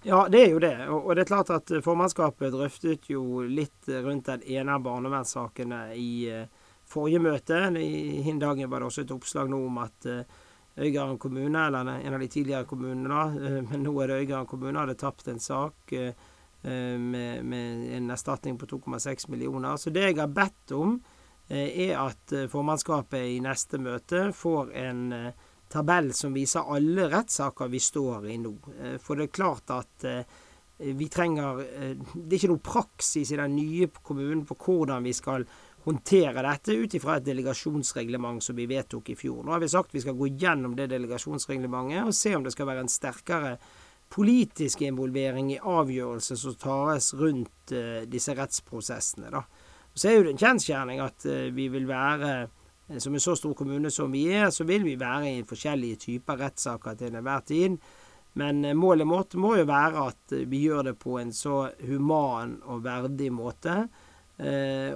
Ja, 0.03 0.27
det 0.29 0.41
er 0.43 0.51
jo 0.51 0.60
det. 0.62 0.75
Og, 0.91 1.15
det 1.15 1.24
er 1.24 1.32
klart 1.32 1.50
at 1.55 1.72
formannskapet 1.86 2.51
drøftet 2.53 3.10
jo 3.10 3.41
litt 3.48 3.88
rundt 3.88 4.27
den 4.27 4.43
ene 4.60 4.75
av 4.75 4.84
barnevernssakene 4.86 5.86
i 5.96 6.27
forrige 6.91 7.24
møte. 7.24 7.62
I 7.79 8.36
dagen 8.36 8.70
var 8.70 8.84
det 8.84 8.89
også 8.89 9.05
et 9.05 9.15
oppslag 9.15 9.50
nå 9.50 9.62
om 9.70 9.79
at 9.86 10.10
Øygarden 10.74 11.20
kommune, 11.22 11.67
eller 11.67 11.88
en 11.93 12.15
av 12.17 12.20
de 12.20 12.27
tidligere 12.34 12.65
kommunene, 12.67 13.10
da, 13.10 13.25
men 13.70 13.84
nå 13.86 13.93
er 14.01 14.10
det 14.10 14.22
Øygarden 14.25 14.50
kommune, 14.50 14.79
hadde 14.82 15.00
tapt 15.00 15.27
en 15.32 15.39
sak 15.39 15.93
Eh, 16.63 17.00
med, 17.00 17.46
med, 17.46 17.96
en 17.98 18.12
erstatning 18.12 18.58
på 18.58 18.65
2,6 18.65 19.29
millioner. 19.29 19.77
Så 19.77 19.89
det 19.89 20.05
jeg 20.05 20.15
har 20.15 20.29
bedt 20.32 20.72
om, 20.72 20.93
eh, 20.96 21.12
er 21.50 21.98
at 22.00 22.34
eh, 22.34 22.48
formannskapet 22.52 23.36
i 23.36 23.42
neste 23.44 23.80
møte 23.82 24.30
får 24.36 24.72
en 24.80 25.04
tabell 25.74 26.12
som 26.14 26.36
viser 26.36 26.70
alle 26.70 27.10
rettssaker 27.12 27.72
vi 27.72 27.82
står 27.82 28.28
i 28.30 28.38
nå. 28.38 28.54
For 29.02 29.18
det 29.18 29.28
er 29.28 29.38
klart 29.40 29.72
at 29.74 30.06
vi 30.78 31.08
trenger 31.10 31.62
Det 32.14 32.36
er 32.36 32.36
ikke 32.38 32.50
noe 32.52 32.62
praksis 32.62 33.32
i 33.32 33.40
den 33.40 33.56
nye 33.56 33.88
kommunen 34.06 34.44
på 34.46 34.58
hvordan 34.60 35.06
vi 35.06 35.14
skal 35.18 35.46
håndtere 35.88 36.44
dette 36.46 36.76
ut 36.78 36.94
ifra 36.94 37.18
et 37.18 37.26
delegasjonsreglement 37.26 38.44
som 38.44 38.56
vi 38.56 38.68
vedtok 38.70 39.10
i 39.10 39.18
fjor. 39.18 39.42
Nå 39.42 39.56
har 39.56 39.64
vi 39.64 39.72
sagt 39.72 39.96
vi 39.96 40.04
skal 40.04 40.18
gå 40.20 40.30
gjennom 40.44 40.76
det 40.78 40.92
delegasjonsreglementet 40.94 42.06
og 42.06 42.16
se 42.18 42.36
om 42.38 42.46
det 42.46 42.54
skal 42.54 42.70
være 42.70 42.86
en 42.86 42.94
sterkere 42.94 43.56
politisk 44.14 44.84
involvering 44.86 45.52
i 45.56 45.60
avgjørelser 45.60 46.38
som 46.38 46.58
tas 46.62 47.14
rundt 47.18 47.74
disse 48.14 48.36
rettsprosessene. 48.38 49.34
Da. 49.34 49.42
Så 49.94 50.10
er 50.10 50.18
jo 50.18 50.26
det 50.26 50.34
en 50.34 50.42
kjensgjerning 50.42 51.02
at 51.04 51.26
uh, 51.30 51.50
vi 51.56 51.68
vil 51.74 51.88
være, 51.90 52.32
uh, 52.90 52.98
som 53.02 53.14
en 53.14 53.24
så 53.24 53.36
stor 53.38 53.54
kommune 53.58 53.92
som 53.94 54.12
vi 54.14 54.26
er, 54.34 54.50
så 54.54 54.66
vil 54.68 54.86
vi 54.88 54.96
være 55.00 55.36
i 55.36 55.46
forskjellige 55.48 56.02
typer 56.08 56.42
rettssaker 56.42 56.98
til 57.00 57.14
enhver 57.14 57.46
tid. 57.48 57.78
Men 58.34 58.66
målet 58.74 59.06
vårt 59.06 59.36
må 59.38 59.52
jo 59.60 59.68
være 59.70 60.08
at 60.10 60.34
vi 60.50 60.64
gjør 60.66 60.88
det 60.88 60.96
på 60.98 61.20
en 61.22 61.30
så 61.38 61.68
human 61.86 62.56
og 62.66 62.82
verdig 62.82 63.28
måte. 63.30 63.76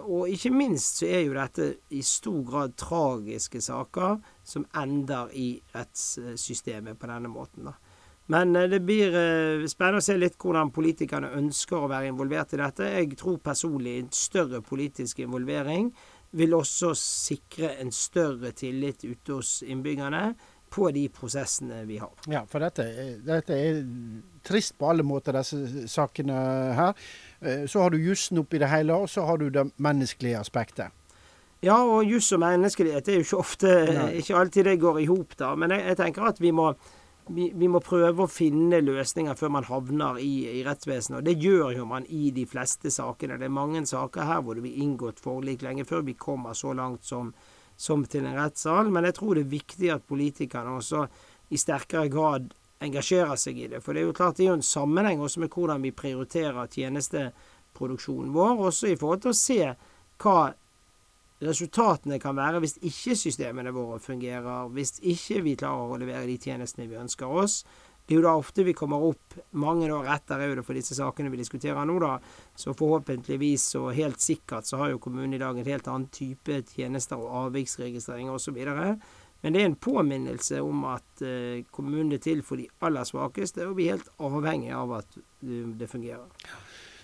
og 0.01 0.29
ikke 0.33 0.49
minst 0.49 0.97
så 0.97 1.05
er 1.05 1.21
jo 1.21 1.35
dette 1.35 1.67
i 1.93 2.01
stor 2.01 2.39
grad 2.43 2.73
tragiske 2.73 3.61
saker 3.61 4.17
som 4.43 4.65
ender 4.81 5.29
i 5.37 5.61
rettssystemet 5.75 6.97
på 6.97 7.11
denne 7.11 7.29
måten. 7.29 7.69
da. 7.69 7.75
Men 8.33 8.55
eh, 8.55 8.67
det 8.69 8.81
blir 8.85 9.15
eh, 9.15 9.65
spennende 9.71 10.03
å 10.03 10.07
se 10.07 10.17
litt 10.19 10.37
hvordan 10.41 10.73
politikerne 10.75 11.31
ønsker 11.39 11.79
å 11.79 11.89
være 11.91 12.11
involvert 12.11 12.53
i 12.55 12.61
dette. 12.61 12.91
Jeg 12.99 13.17
tror 13.19 13.39
personlig 13.43 13.97
en 14.01 14.11
større 14.15 14.61
politisk 14.65 15.23
involvering 15.23 15.91
vil 16.37 16.53
også 16.57 16.91
sikre 16.99 17.77
en 17.81 17.91
større 17.95 18.51
tillit 18.51 19.05
ute 19.07 19.37
hos 19.37 19.61
innbyggerne 19.63 20.33
på 20.69 20.89
de 20.91 21.05
prosessene 21.15 21.85
vi 21.87 22.01
har. 22.01 22.11
Ja, 22.27 22.41
for 22.49 22.59
dette, 22.59 22.83
dette 23.23 23.55
er 23.55 23.79
trist 24.45 24.75
på 24.79 24.89
alle 24.91 25.05
måter, 25.07 25.37
disse 25.39 25.87
sakene 25.87 26.37
her. 26.75 27.07
Eh, 27.39 27.63
så 27.71 27.85
har 27.85 27.95
du 27.95 28.01
jussen 28.01 28.43
oppi 28.43 28.59
det 28.59 28.71
hele, 28.71 28.95
og 28.95 29.09
så 29.11 29.23
har 29.29 29.39
du 29.39 29.47
det 29.53 29.69
menneskelige 29.79 30.41
aspektet. 30.43 30.91
Ja, 31.63 31.79
og 31.79 32.05
juss 32.05 32.29
og 32.35 32.43
menneskelighet 32.43 33.07
er 33.09 33.17
jo 33.17 33.25
ikke 33.25 33.39
ofte 33.41 33.69
Nei. 33.87 34.09
Ikke 34.19 34.35
alltid 34.37 34.67
det 34.67 34.75
går 34.83 34.99
i 35.01 35.07
hop, 35.09 35.33
da. 35.39 35.55
Men 35.57 35.73
jeg, 35.73 35.87
jeg 35.87 35.97
tenker 36.03 36.27
at 36.29 36.41
vi 36.43 36.51
må 36.53 36.67
vi, 37.29 37.51
vi, 37.55 37.67
må 37.71 37.81
prøve 37.83 38.25
å 38.25 38.31
finne 38.31 38.79
løsninger 38.83 39.35
før 39.37 39.51
man 39.57 39.67
havner 39.67 40.19
i, 40.23 40.59
i 40.59 40.63
rettsvesenet. 40.65 41.19
Og 41.19 41.27
det 41.27 41.35
gjør 41.43 41.75
jo 41.77 41.87
man 41.89 42.07
i 42.13 42.31
de 42.35 42.45
fleste 42.49 42.91
sakene. 42.93 43.37
Det 43.39 43.47
er 43.49 43.53
mange 43.53 43.83
saker 43.87 44.27
her 44.29 44.43
hvor 44.43 44.57
det 44.57 44.65
blir 44.65 44.81
inngått 44.83 45.21
forlik 45.23 45.65
lenge 45.65 45.85
før 45.87 46.05
vi 46.07 46.17
kommer 46.19 46.57
så 46.57 46.73
langt 46.77 47.05
som, 47.07 47.33
som 47.75 48.05
til 48.07 48.25
en 48.25 48.37
rettssal. 48.39 48.91
Men 48.93 49.09
jeg 49.09 49.17
tror 49.19 49.35
det 49.35 49.45
er 49.45 49.57
viktig 49.57 49.91
at 49.93 50.07
politikerne 50.07 50.77
også 50.79 51.07
i 51.49 51.59
sterkere 51.59 52.11
grad 52.11 52.51
engasjerer 52.83 53.39
seg 53.39 53.59
i 53.59 53.69
det. 53.71 53.81
For 53.83 53.93
det 53.93 54.03
er 54.03 54.09
jo 54.09 54.15
klart 54.17 54.37
det 54.37 54.45
er 54.45 54.51
jo 54.51 54.59
en 54.59 54.65
sammenheng 54.65 55.21
også 55.23 55.43
med 55.43 55.53
hvordan 55.53 55.83
vi 55.83 55.95
prioriterer 55.95 56.69
tjenesteproduksjonen 56.71 58.33
vår, 58.35 58.65
også 58.69 58.91
i 58.91 58.97
forhold 58.99 59.25
til 59.25 59.33
å 59.33 59.39
se 59.39 59.61
hva 60.21 60.39
resultatene 61.43 62.19
kan 62.21 62.37
være 62.37 62.61
hvis 62.63 62.77
ikke 62.81 63.15
systemene 63.17 63.73
våre 63.75 63.99
fungerer, 64.01 64.71
hvis 64.73 64.97
ikke 65.01 65.43
vi 65.45 65.57
klarer 65.59 65.93
å 65.93 65.99
levere 66.01 66.25
de 66.29 66.37
tjenestene 66.41 66.89
vi 66.89 66.97
ønsker 66.97 67.29
oss. 67.43 67.61
Det 68.07 68.15
er 68.15 68.21
jo 68.21 68.23
da 68.23 68.37
ofte 68.39 68.63
vi 68.63 68.71
kommer 68.77 69.03
opp 69.03 69.35
mange 69.59 69.89
år 69.91 70.05
etter 70.13 70.39
er 70.39 70.53
det 70.55 70.63
for 70.63 70.77
disse 70.77 70.95
sakene 70.95 71.27
vi 71.33 71.41
diskuterer 71.41 71.83
nå, 71.85 71.97
da. 71.99 72.13
Så 72.55 72.71
forhåpentligvis 72.77 73.65
og 73.81 73.89
helt 73.97 74.23
sikkert 74.23 74.69
så 74.69 74.79
har 74.79 74.93
jo 74.93 75.01
kommunen 75.03 75.35
i 75.35 75.41
dag 75.41 75.59
en 75.59 75.67
helt 75.67 75.89
annen 75.91 76.07
type 76.15 76.61
tjenester 76.71 77.19
og 77.19 77.49
avviksregistrering 77.49 78.31
osv. 78.31 78.61
Men 79.43 79.53
det 79.53 79.61
er 79.61 79.67
en 79.67 79.75
påminnelse 79.75 80.61
om 80.63 80.87
at 80.89 81.25
uh, 81.27 81.59
kommunen 81.75 82.15
er 82.15 82.23
til 82.23 82.39
for 82.47 82.57
de 82.57 82.69
aller 82.87 83.03
svakeste, 83.05 83.67
og 83.67 83.75
vi 83.77 83.89
er 83.89 83.97
helt 83.97 84.09
avhengig 84.23 84.71
av 84.73 84.95
at 85.01 85.19
uh, 85.19 85.67
det 85.77 85.91
fungerer. 85.91 86.31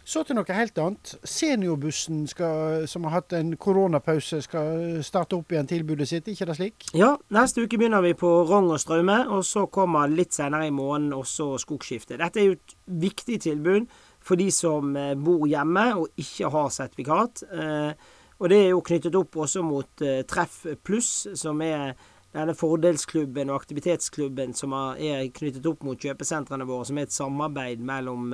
Så 0.03 0.25
til 0.27 0.35
noe 0.35 0.55
helt 0.55 0.79
annet. 0.83 1.13
Seniorbussen 1.23 2.25
skal, 2.27 2.83
som 2.91 3.05
har 3.07 3.21
hatt 3.21 3.35
en 3.37 3.53
koronapause, 3.55 4.41
skal 4.43 4.97
starte 5.05 5.37
opp 5.37 5.53
igjen 5.53 5.69
tilbudet 5.69 6.09
sitt, 6.09 6.27
ikke 6.27 6.47
det 6.49 6.57
slik? 6.57 6.87
Ja, 6.97 7.13
neste 7.31 7.63
uke 7.63 7.79
begynner 7.79 8.03
vi 8.03 8.11
på 8.19 8.31
Rong 8.49 8.67
og 8.75 8.81
Straume, 8.83 9.21
og 9.31 9.45
så 9.47 9.63
kommer 9.71 10.11
litt 10.11 10.35
senere 10.35 10.67
i 10.67 10.75
måneden 10.75 11.15
også 11.15 11.53
Skogskiftet. 11.63 12.19
Dette 12.19 12.43
er 12.43 12.49
jo 12.49 12.57
et 12.57 12.75
viktig 13.05 13.39
tilbud 13.47 13.87
for 14.23 14.39
de 14.39 14.49
som 14.51 14.91
eh, 14.99 15.15
bor 15.15 15.47
hjemme 15.47 15.87
og 16.01 16.19
ikke 16.19 16.51
har 16.51 16.75
sertifikat. 16.75 17.45
Eh, 17.47 18.11
og 18.43 18.51
det 18.51 18.59
er 18.59 18.69
jo 18.73 18.83
knyttet 18.83 19.15
opp 19.15 19.39
også 19.39 19.63
mot 19.63 20.03
eh, 20.03 20.25
Treff 20.27 20.65
pluss, 20.83 21.29
som 21.39 21.63
er 21.63 21.95
denne 22.33 22.57
fordelsklubben 22.57 23.51
og 23.53 23.61
aktivitetsklubben 23.61 24.55
som 24.57 24.73
er 24.75 25.27
knyttet 25.31 25.67
opp 25.69 25.83
mot 25.87 25.99
kjøpesentrene 26.01 26.67
våre, 26.67 26.87
som 26.89 26.97
er 26.97 27.07
et 27.07 27.13
samarbeid 27.13 27.83
mellom 27.85 28.33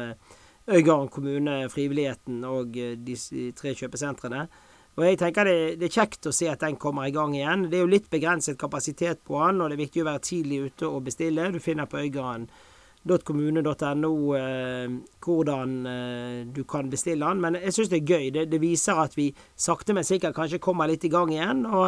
Øygarden 0.70 1.10
kommune, 1.10 1.70
frivilligheten 1.70 2.44
og 2.46 2.78
eh, 2.78 2.98
de 2.98 3.16
tre 3.58 3.74
kjøpesentrene. 3.74 4.48
Og 5.00 5.06
jeg 5.06 5.20
tenker 5.22 5.44
det, 5.48 5.60
det, 5.80 5.88
er 5.88 5.98
kjekt 6.02 6.28
å 6.28 6.32
se 6.36 6.50
at 6.52 6.64
den 6.66 6.76
kommer 6.82 7.08
i 7.08 7.14
gang 7.16 7.32
igjen. 7.36 7.70
Det 7.72 7.78
er 7.78 7.84
jo 7.86 7.94
litt 7.94 8.10
begrenset 8.12 8.58
kapasitet 8.60 9.20
på 9.26 9.34
den, 9.40 9.62
og 9.62 9.70
det 9.70 9.76
er 9.78 9.86
viktig 9.86 10.02
å 10.04 10.10
være 10.10 10.28
tidlig 10.28 10.58
ute 10.68 10.86
og 10.90 11.06
bestille. 11.06 11.52
Du 11.54 11.60
finner 11.64 11.86
på 11.90 12.02
øygarden.kommune.no 12.04 14.14
eh, 14.36 14.88
hvordan 15.24 15.70
eh, 15.94 16.40
du 16.52 16.64
kan 16.68 16.92
bestille 16.92 17.26
den. 17.26 17.42
Men 17.46 17.54
jeg 17.62 17.74
syns 17.78 17.92
det 17.94 18.02
er 18.02 18.12
gøy. 18.12 18.26
Det, 18.36 18.44
det, 18.52 18.62
viser 18.62 18.96
at 19.00 19.14
vi 19.18 19.28
sakte, 19.56 19.94
men 19.96 20.08
sikkert 20.08 20.36
kanskje 20.36 20.64
kommer 20.64 20.86
litt 20.92 21.06
i 21.08 21.14
gang 21.14 21.30
igjen. 21.34 21.66
og 21.66 21.88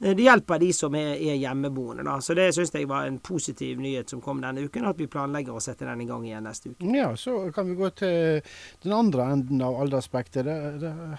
det 0.00 0.24
hjelper 0.24 0.58
de 0.58 0.70
som 0.72 0.94
er, 0.96 1.10
er 1.20 1.36
hjemmeboende. 1.36 2.04
Da. 2.06 2.14
Så 2.24 2.32
det 2.36 2.46
syns 2.56 2.72
jeg 2.72 2.88
var 2.88 3.04
en 3.04 3.18
positiv 3.20 3.82
nyhet 3.84 4.08
som 4.08 4.22
kom 4.24 4.38
denne 4.40 4.64
uken, 4.64 4.86
at 4.88 4.96
vi 4.96 5.08
planlegger 5.12 5.52
å 5.52 5.60
sette 5.60 5.84
den 5.84 6.00
i 6.00 6.06
gang 6.08 6.24
igjen 6.24 6.46
neste 6.48 6.72
uke. 6.72 6.88
Ja, 6.96 7.10
Så 7.20 7.50
kan 7.52 7.68
vi 7.68 7.76
gå 7.76 7.90
til 8.00 8.40
den 8.80 8.94
andre 8.96 9.26
enden 9.34 9.60
av 9.60 9.76
aldersspektet. 9.82 10.48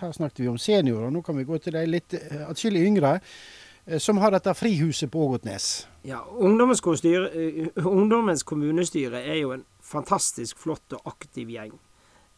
her 0.02 0.12
snakket 0.18 0.40
vi 0.40 0.48
om 0.50 0.58
seniorer. 0.58 1.12
Nå 1.14 1.22
kan 1.22 1.38
vi 1.38 1.46
gå 1.46 1.62
til 1.62 1.78
de 1.78 1.86
litt 1.86 2.18
eh, 2.18 2.42
atskillig 2.50 2.82
yngre. 2.88 3.20
Eh, 3.86 4.00
som 4.02 4.18
har 4.18 4.34
dette 4.34 4.54
frihuset 4.58 5.12
på 5.12 5.28
Ågotnes. 5.28 5.88
Ja, 6.02 6.26
ungdommens, 6.26 6.82
ungdommens 7.86 8.44
kommunestyre 8.44 9.22
er 9.22 9.42
jo 9.44 9.54
en 9.54 9.66
fantastisk 9.86 10.58
flott 10.58 10.98
og 10.98 11.06
aktiv 11.06 11.54
gjeng. 11.54 11.78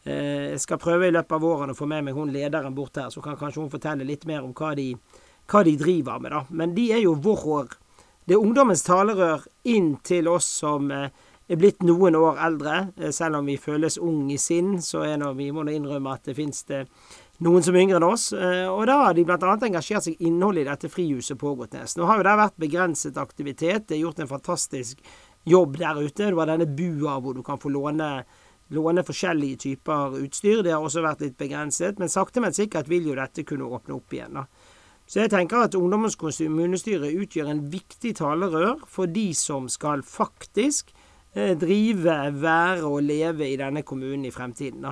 Jeg 0.04 0.60
skal 0.60 0.76
prøve 0.76 1.06
i 1.08 1.12
løpet 1.14 1.32
av 1.32 1.40
våren 1.40 1.70
å 1.72 1.74
få 1.78 1.86
med 1.88 2.04
meg 2.04 2.12
hun 2.12 2.28
lederen 2.28 2.74
bort 2.76 2.98
her, 3.00 3.08
så 3.08 3.22
kan 3.24 3.38
kanskje 3.40 3.62
hun 3.62 3.70
fortelle 3.72 4.04
litt 4.04 4.26
mer 4.28 4.44
om 4.44 4.50
hva 4.52 4.74
de 4.76 4.90
hva 5.50 5.64
de 5.64 5.76
driver 5.80 6.20
med, 6.22 6.32
da. 6.32 6.44
Men 6.50 6.74
de 6.76 6.90
er 6.92 7.04
jo 7.04 7.14
vår 7.14 7.76
Det 8.24 8.34
er 8.34 8.40
ungdommens 8.40 8.82
talerør 8.82 9.44
inn 9.64 9.96
til 10.02 10.28
oss 10.28 10.46
som 10.62 10.90
eh, 10.90 11.10
er 11.48 11.58
blitt 11.60 11.82
noen 11.84 12.16
år 12.16 12.38
eldre. 12.40 12.76
Eh, 12.96 13.10
selv 13.12 13.36
om 13.36 13.46
vi 13.46 13.58
føles 13.60 13.98
ung 13.98 14.30
i 14.32 14.38
sinn, 14.40 14.78
så 14.82 15.04
er 15.04 15.18
nå, 15.20 15.34
vi 15.36 15.50
må 15.52 15.66
innrømme 15.68 16.14
at 16.14 16.24
det 16.24 16.36
finnes 16.38 16.64
det 16.70 16.86
noen 17.44 17.62
som 17.66 17.76
er 17.76 17.84
yngre 17.84 17.98
enn 18.00 18.08
oss. 18.08 18.30
Eh, 18.32 18.64
og 18.70 18.86
da 18.88 18.96
har 19.02 19.14
de 19.16 19.26
bl.a. 19.28 19.36
engasjert 19.68 20.06
seg 20.06 20.24
innhold 20.24 20.62
i 20.62 20.64
dette 20.64 20.88
frihuset 20.88 21.38
på 21.40 21.52
Ågotnes. 21.52 21.98
Nå 21.98 22.08
har 22.08 22.20
jo 22.20 22.26
det 22.30 22.38
vært 22.40 22.64
begrenset 22.64 23.20
aktivitet. 23.20 23.88
Det 23.88 23.98
er 23.98 24.04
gjort 24.06 24.24
en 24.24 24.32
fantastisk 24.32 25.04
jobb 25.44 25.76
der 25.76 26.00
ute. 26.00 26.30
Det 26.30 26.38
var 26.38 26.48
denne 26.48 26.70
bua 26.70 27.18
hvor 27.20 27.36
du 27.36 27.44
kan 27.44 27.60
få 27.60 27.74
låne 27.74 28.24
låne 28.72 29.04
forskjellige 29.04 29.56
typer 29.56 30.16
utstyr. 30.22 30.62
Det 30.64 30.72
har 30.72 30.84
også 30.84 31.04
vært 31.04 31.24
litt 31.24 31.36
begrenset, 31.38 31.98
men 32.00 32.08
sakte, 32.08 32.40
men 32.40 32.56
sikkert 32.56 32.88
vil 32.88 33.10
jo 33.10 33.18
dette 33.18 33.44
kunne 33.46 33.68
åpne 33.68 33.98
opp 33.98 34.16
igjen. 34.16 34.40
da. 34.40 34.46
Så 35.14 35.20
jeg 35.22 35.30
tenker 35.30 35.60
at 35.62 35.76
Ungdommens 35.78 36.16
kommunestyre 36.18 37.12
utgjør 37.22 37.52
en 37.52 37.60
viktig 37.70 38.16
talerør 38.18 38.80
for 38.90 39.06
de 39.06 39.28
som 39.38 39.68
skal 39.70 40.00
faktisk 40.02 40.88
eh, 41.36 41.52
drive, 41.54 42.16
være 42.42 42.82
og 42.82 43.04
leve 43.06 43.46
i 43.46 43.54
denne 43.60 43.84
kommunen 43.86 44.24
i 44.26 44.32
fremtiden. 44.34 44.88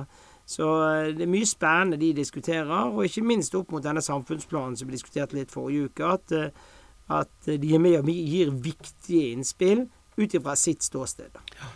Så 0.47 0.69
eh, 0.85 1.09
det 1.17 1.25
er 1.25 1.31
mye 1.33 1.49
spennende 1.49 1.99
de 1.99 2.13
diskuterer, 2.15 2.71
og 2.71 3.03
ikke 3.03 3.25
minst 3.33 3.57
opp 3.59 3.75
mot 3.75 3.83
denne 3.83 3.99
samfunnsplanen 3.99 4.79
som 4.79 4.87
vi 4.87 4.95
diskuterte 4.95 5.35
litt 5.35 5.51
forrige 5.51 5.89
uke, 5.91 6.13
at, 6.15 6.31
eh, 6.31 6.79
at 7.19 7.51
de 7.59 7.75
er 7.75 7.83
med 7.83 7.99
og 7.99 8.07
gir 8.15 8.55
viktige 8.63 9.33
innspill 9.33 9.89
ut 10.15 10.39
ifra 10.39 10.55
sitt 10.55 10.87
ståsted. 10.87 11.35
Ja. 11.35 11.73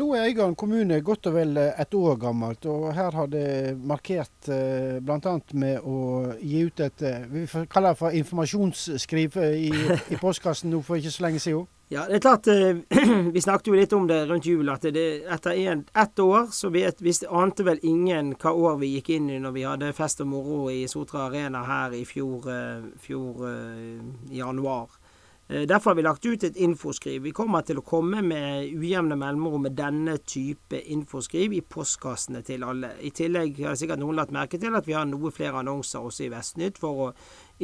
Nå 0.00 0.06
er 0.16 0.24
Øygarden 0.24 0.54
kommune 0.56 1.00
godt 1.04 1.26
og 1.28 1.34
vel 1.34 1.56
eh, 1.60 1.80
et 1.80 1.94
år 1.94 2.14
gammelt, 2.16 2.64
og 2.66 2.94
her 2.96 3.10
har 3.12 3.26
det 3.28 3.76
markert 3.76 4.48
eh, 4.48 4.96
bl.a. 5.04 5.34
med 5.52 5.84
å 5.84 5.96
gi 6.40 6.62
ut 6.64 6.80
et 6.80 7.04
eh, 7.04 7.26
vi 7.28 7.44
kaller 7.68 7.92
det 7.92 8.00
for 8.00 8.16
informasjonsskriv 8.16 9.36
i, 9.52 9.68
i 10.08 10.20
postkassen 10.20 10.72
nå 10.72 10.80
for 10.86 10.96
ikke 10.96 11.12
så 11.12 11.26
lenge 11.26 11.42
siden. 11.44 11.68
Ja, 11.92 12.06
det 12.08 12.22
er 12.22 12.24
klart 12.24 12.48
Vi 13.36 13.40
snakket 13.44 13.68
jo 13.68 13.76
litt 13.76 13.92
om 13.92 14.06
det 14.08 14.22
rundt 14.30 14.48
jul, 14.48 14.64
at 14.72 14.88
det, 14.96 15.04
etter 15.28 15.60
en, 15.60 15.84
ett 15.92 16.24
år 16.24 16.48
så 16.56 16.72
vet, 16.72 17.04
visste, 17.04 17.28
ante 17.28 17.68
vel 17.68 17.84
ingen 17.84 18.32
hva 18.40 18.54
år 18.56 18.80
vi 18.80 18.94
gikk 18.94 19.12
inn 19.18 19.28
i 19.28 19.36
når 19.44 19.56
vi 19.58 19.68
hadde 19.68 19.92
fest 19.92 20.24
og 20.24 20.32
moro 20.32 20.62
i 20.72 20.86
Sotra 20.88 21.26
Arena 21.26 21.66
her 21.68 21.92
i 21.92 22.06
fjor, 22.08 22.48
fjor 23.04 23.44
januar. 24.32 25.01
Eh, 25.52 25.60
Derfor 25.62 25.90
har 25.90 25.94
vi 25.94 26.02
lagt 26.02 26.26
ut 26.26 26.44
et 26.44 26.56
infoskriv. 26.56 27.22
Vi 27.22 27.30
kommer 27.30 27.60
til 27.60 27.76
å 27.78 27.84
komme 27.84 28.22
med 28.24 28.70
ujevne 28.72 29.18
mellomrom 29.20 29.66
med 29.66 29.74
denne 29.76 30.14
type 30.24 30.78
infoskriv 30.94 31.52
i 31.52 31.60
postkassene 31.60 32.40
til 32.46 32.64
alle. 32.64 32.94
I 33.04 33.10
tillegg 33.12 33.60
har 33.66 33.76
sikkert 33.76 34.00
noen 34.00 34.16
lagt 34.16 34.32
merke 34.32 34.60
til 34.60 34.72
at 34.78 34.88
vi 34.88 34.94
har 34.96 35.04
noe 35.10 35.32
flere 35.34 35.60
annonser 35.60 36.06
også 36.08 36.24
i 36.24 36.30
Vestnytt 36.32 36.80
for 36.80 37.02
å 37.04 37.08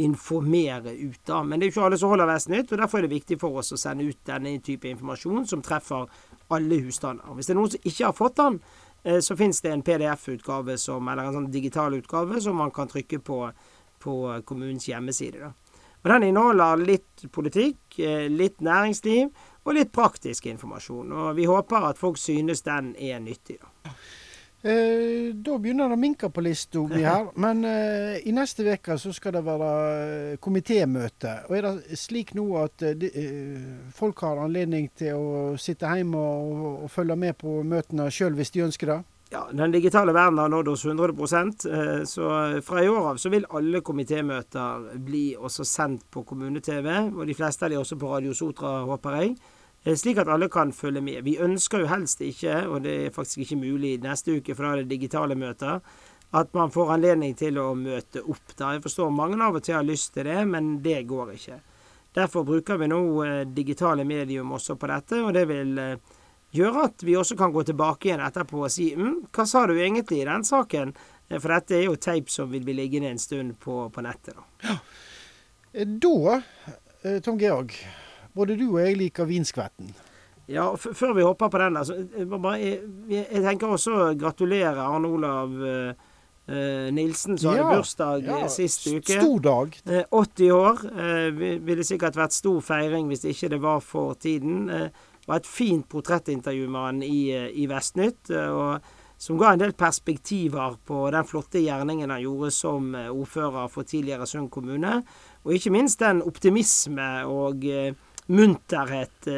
informere 0.04 0.92
ut. 0.92 1.23
da. 1.25 1.42
Men 1.42 1.61
det 1.61 1.64
er 1.64 1.71
jo 1.71 1.76
ikke 1.76 1.87
alle 1.87 2.00
som 2.02 2.12
holder 2.12 2.28
Vestnytt, 2.28 2.73
og 2.73 2.78
derfor 2.78 2.99
er 2.99 3.09
det 3.09 3.14
viktig 3.14 3.40
for 3.40 3.62
oss 3.62 3.73
å 3.73 3.80
sende 3.80 4.04
ut 4.04 4.21
denne 4.26 4.59
type 4.61 4.88
informasjon 4.88 5.49
som 5.49 5.62
treffer 5.62 6.04
alle 6.50 6.83
husstander. 6.85 7.33
Hvis 7.35 7.47
det 7.47 7.57
er 7.57 7.61
noen 7.62 7.73
som 7.73 7.88
ikke 7.88 8.04
har 8.04 8.12
fått 8.12 8.37
den, 8.37 8.61
eh, 9.04 9.21
så 9.21 9.37
finnes 9.37 9.62
det 9.62 9.73
en 9.73 9.83
PDF-utgave 9.83 10.76
eller 10.76 11.25
en 11.25 11.35
sånn 11.40 11.50
digital 11.50 11.95
utgave 11.95 12.40
som 12.40 12.57
man 12.57 12.71
kan 12.71 12.88
trykke 12.88 13.18
på 13.25 13.52
på 13.99 14.42
kommunens 14.47 14.87
hjemmeside. 14.87 15.40
da. 15.40 15.52
Og 16.05 16.11
Den 16.12 16.28
inneholder 16.28 16.85
litt 16.85 17.26
politikk, 17.35 17.99
eh, 17.99 18.28
litt 18.31 18.61
næringsliv 18.61 19.28
og 19.64 19.75
litt 19.75 19.93
praktisk 19.93 20.47
informasjon. 20.47 21.12
Og 21.12 21.37
vi 21.37 21.45
håper 21.45 21.90
at 21.90 21.99
folk 21.99 22.17
synes 22.17 22.62
den 22.62 22.95
er 22.99 23.21
nyttig. 23.21 23.59
da. 23.61 23.93
Eh, 24.62 25.35
da 25.38 25.55
begynner 25.55 25.87
det 25.87 25.95
å 25.95 26.00
minke 26.02 26.28
på 26.35 26.43
lista 26.43 26.81
mi 26.83 27.05
her, 27.05 27.28
men 27.45 27.61
eh, 27.62 28.17
i 28.26 28.33
neste 28.35 28.64
uke 28.67 28.97
så 28.99 29.12
skal 29.14 29.37
det 29.37 29.45
være 29.47 29.69
eh, 29.99 30.38
komitémøte. 30.43 31.35
Og 31.47 31.55
Er 31.55 31.69
det 31.69 31.99
slik 32.00 32.33
nå 32.35 32.49
at 32.59 32.83
eh, 32.83 32.97
de, 32.99 33.12
folk 33.95 34.25
har 34.26 34.43
anledning 34.43 34.88
til 34.99 35.14
å 35.14 35.52
sitte 35.62 35.87
hjemme 35.95 36.19
og, 36.19 36.83
og 36.88 36.90
følge 36.90 37.19
med 37.23 37.38
på 37.38 37.61
møtene 37.62 38.09
sjøl 38.11 38.35
hvis 38.38 38.50
de 38.57 38.67
ønsker 38.67 38.95
det? 38.97 38.99
Ja, 39.31 39.49
Den 39.53 39.73
digitale 39.73 40.13
verden 40.13 40.39
har 40.39 40.49
nådd 40.49 40.69
oss 40.69 40.85
100 40.85 41.09
eh, 41.71 42.05
så 42.05 42.61
fra 42.63 42.85
i 42.85 42.89
år 42.89 43.11
av 43.11 43.17
så 43.17 43.29
vil 43.29 43.45
alle 43.51 43.83
komitémøter 43.85 44.87
bli 45.05 45.37
også 45.37 45.67
sendt 45.69 46.07
på 46.11 46.23
kommune-TV. 46.25 46.89
Og 47.13 47.27
de 47.29 47.35
fleste 47.37 47.67
av 47.67 47.71
de 47.71 47.77
også 47.77 47.99
på 48.01 48.09
Radio 48.09 48.33
Sotra, 48.33 48.87
håper 48.89 49.17
jeg. 49.21 49.35
eh, 49.85 49.95
Slik 49.95 50.17
at 50.19 50.29
alle 50.33 50.49
kan 50.49 50.73
følge 50.73 51.03
med. 51.05 51.25
Vi 51.25 51.37
ønsker 51.39 51.81
jo 51.85 51.91
helst 51.93 52.25
ikke, 52.25 52.63
og 52.69 52.83
det 52.83 52.95
er 53.07 53.11
faktisk 53.13 53.45
ikke 53.45 53.61
mulig 53.61 53.99
neste 54.01 54.39
uke, 54.39 54.55
for 54.55 54.65
da 54.65 54.73
er 54.73 54.83
det 54.83 54.97
digitale 54.97 55.37
møter, 55.37 55.81
at 56.33 56.55
man 56.55 56.71
får 56.73 56.95
anledning 56.97 57.35
til 57.37 57.59
å 57.59 57.75
møte 57.75 58.25
opp. 58.25 58.57
da. 58.57 58.73
Jeg 58.73 58.83
forstår 58.83 59.11
mange 59.13 59.45
av 59.45 59.55
og 59.55 59.63
til 59.63 59.75
har 59.75 59.85
lyst 59.85 60.15
til 60.15 60.25
det, 60.25 60.47
men 60.49 60.79
det 60.83 61.07
går 61.07 61.35
ikke. 61.37 61.61
Derfor 62.15 62.45
bruker 62.45 62.79
vi 62.81 62.89
nå 62.89 63.25
eh, 63.25 63.45
digitale 63.45 64.05
medium 64.05 64.53
også 64.53 64.77
på 64.81 64.87
dette, 64.89 65.21
og 65.21 65.35
det 65.35 65.45
vil 65.49 65.79
eh, 66.50 66.59
gjøre 66.59 66.85
at 66.88 67.05
vi 67.05 67.17
også 67.17 67.37
kan 67.37 67.52
gå 67.52 67.62
tilbake 67.69 68.09
igjen 68.09 68.25
etterpå 68.25 68.64
og 68.64 68.73
si 68.73 68.90
mm, 68.97 69.28
hva 69.35 69.47
sa 69.47 69.67
du 69.67 69.76
egentlig 69.76 70.23
i 70.23 70.28
den 70.28 70.45
saken? 70.45 70.95
Eh, 71.28 71.38
For 71.38 71.52
dette 71.55 71.76
er 71.76 71.87
jo 71.87 71.97
teip 71.97 72.31
som 72.33 72.50
vil 72.50 72.64
bli 72.64 72.76
liggende 72.78 73.12
en 73.12 73.23
stund 73.23 73.59
på, 73.61 73.87
på 73.93 74.05
nettet. 74.05 74.35
da. 74.35 74.69
Ja. 74.69 74.78
Da, 75.85 76.43
eh, 77.05 77.21
Tom 77.23 77.38
Georg, 77.38 77.75
både 78.35 78.57
du 78.57 78.71
og 78.71 78.81
jeg 78.83 78.97
liker 78.97 79.28
vinskvetten. 79.28 79.93
Ja, 80.49 80.71
Før 80.76 81.12
vi 81.12 81.23
hopper 81.23 81.50
på 81.52 81.59
den, 81.61 81.76
altså, 81.76 81.99
jeg, 82.17 82.78
jeg, 83.12 83.42
tenker 83.44 83.75
også 83.75 83.92
å 83.92 84.07
gratulere 84.16 84.81
Arne 84.81 85.11
Olav 85.12 85.53
eh, 85.61 86.07
eh, 86.49 86.88
Nilsen, 86.96 87.37
som 87.37 87.53
Ja, 87.53 87.66
hadde 87.66 87.83
bursdag 87.83 88.25
ja, 88.25 88.38
eh, 88.46 88.49
sist 88.53 88.87
uke. 88.88 89.18
Stor 89.18 89.42
dag. 89.44 89.77
Eh, 89.85 90.07
80 90.09 90.55
år. 90.57 90.81
Eh, 90.88 91.42
ville 91.68 91.85
sikkert 91.85 92.16
vært 92.16 92.33
stor 92.33 92.64
feiring 92.64 93.12
hvis 93.12 93.27
ikke 93.29 93.53
det 93.53 93.61
var 93.61 93.85
for 93.85 94.16
tiden. 94.16 94.70
Eh, 94.73 94.88
var 95.29 95.43
et 95.43 95.49
fint 95.49 95.85
portrettintervju 95.88 96.69
med 96.73 96.87
han 96.87 97.03
i, 97.05 97.29
eh, 97.35 97.51
i 97.53 97.69
Vestnytt, 97.69 98.31
eh, 98.31 98.49
og 98.49 98.81
som 99.19 99.38
ga 99.38 99.53
en 99.53 99.59
del 99.61 99.75
perspektiver 99.75 100.79
på 100.87 101.09
den 101.11 101.27
flotte 101.27 101.61
gjerningen 101.61 102.11
han 102.11 102.23
gjorde 102.23 102.53
som 102.55 102.95
eh, 102.95 103.11
ordfører 103.11 103.69
for 103.69 103.85
tidligere 103.85 104.27
Sund 104.27 104.51
kommune. 104.51 105.03
Og 105.45 105.53
ikke 105.57 105.75
minst 105.75 106.01
den 106.01 106.23
optimisme 106.23 107.09
og 107.27 107.64
munterhet 108.29 109.29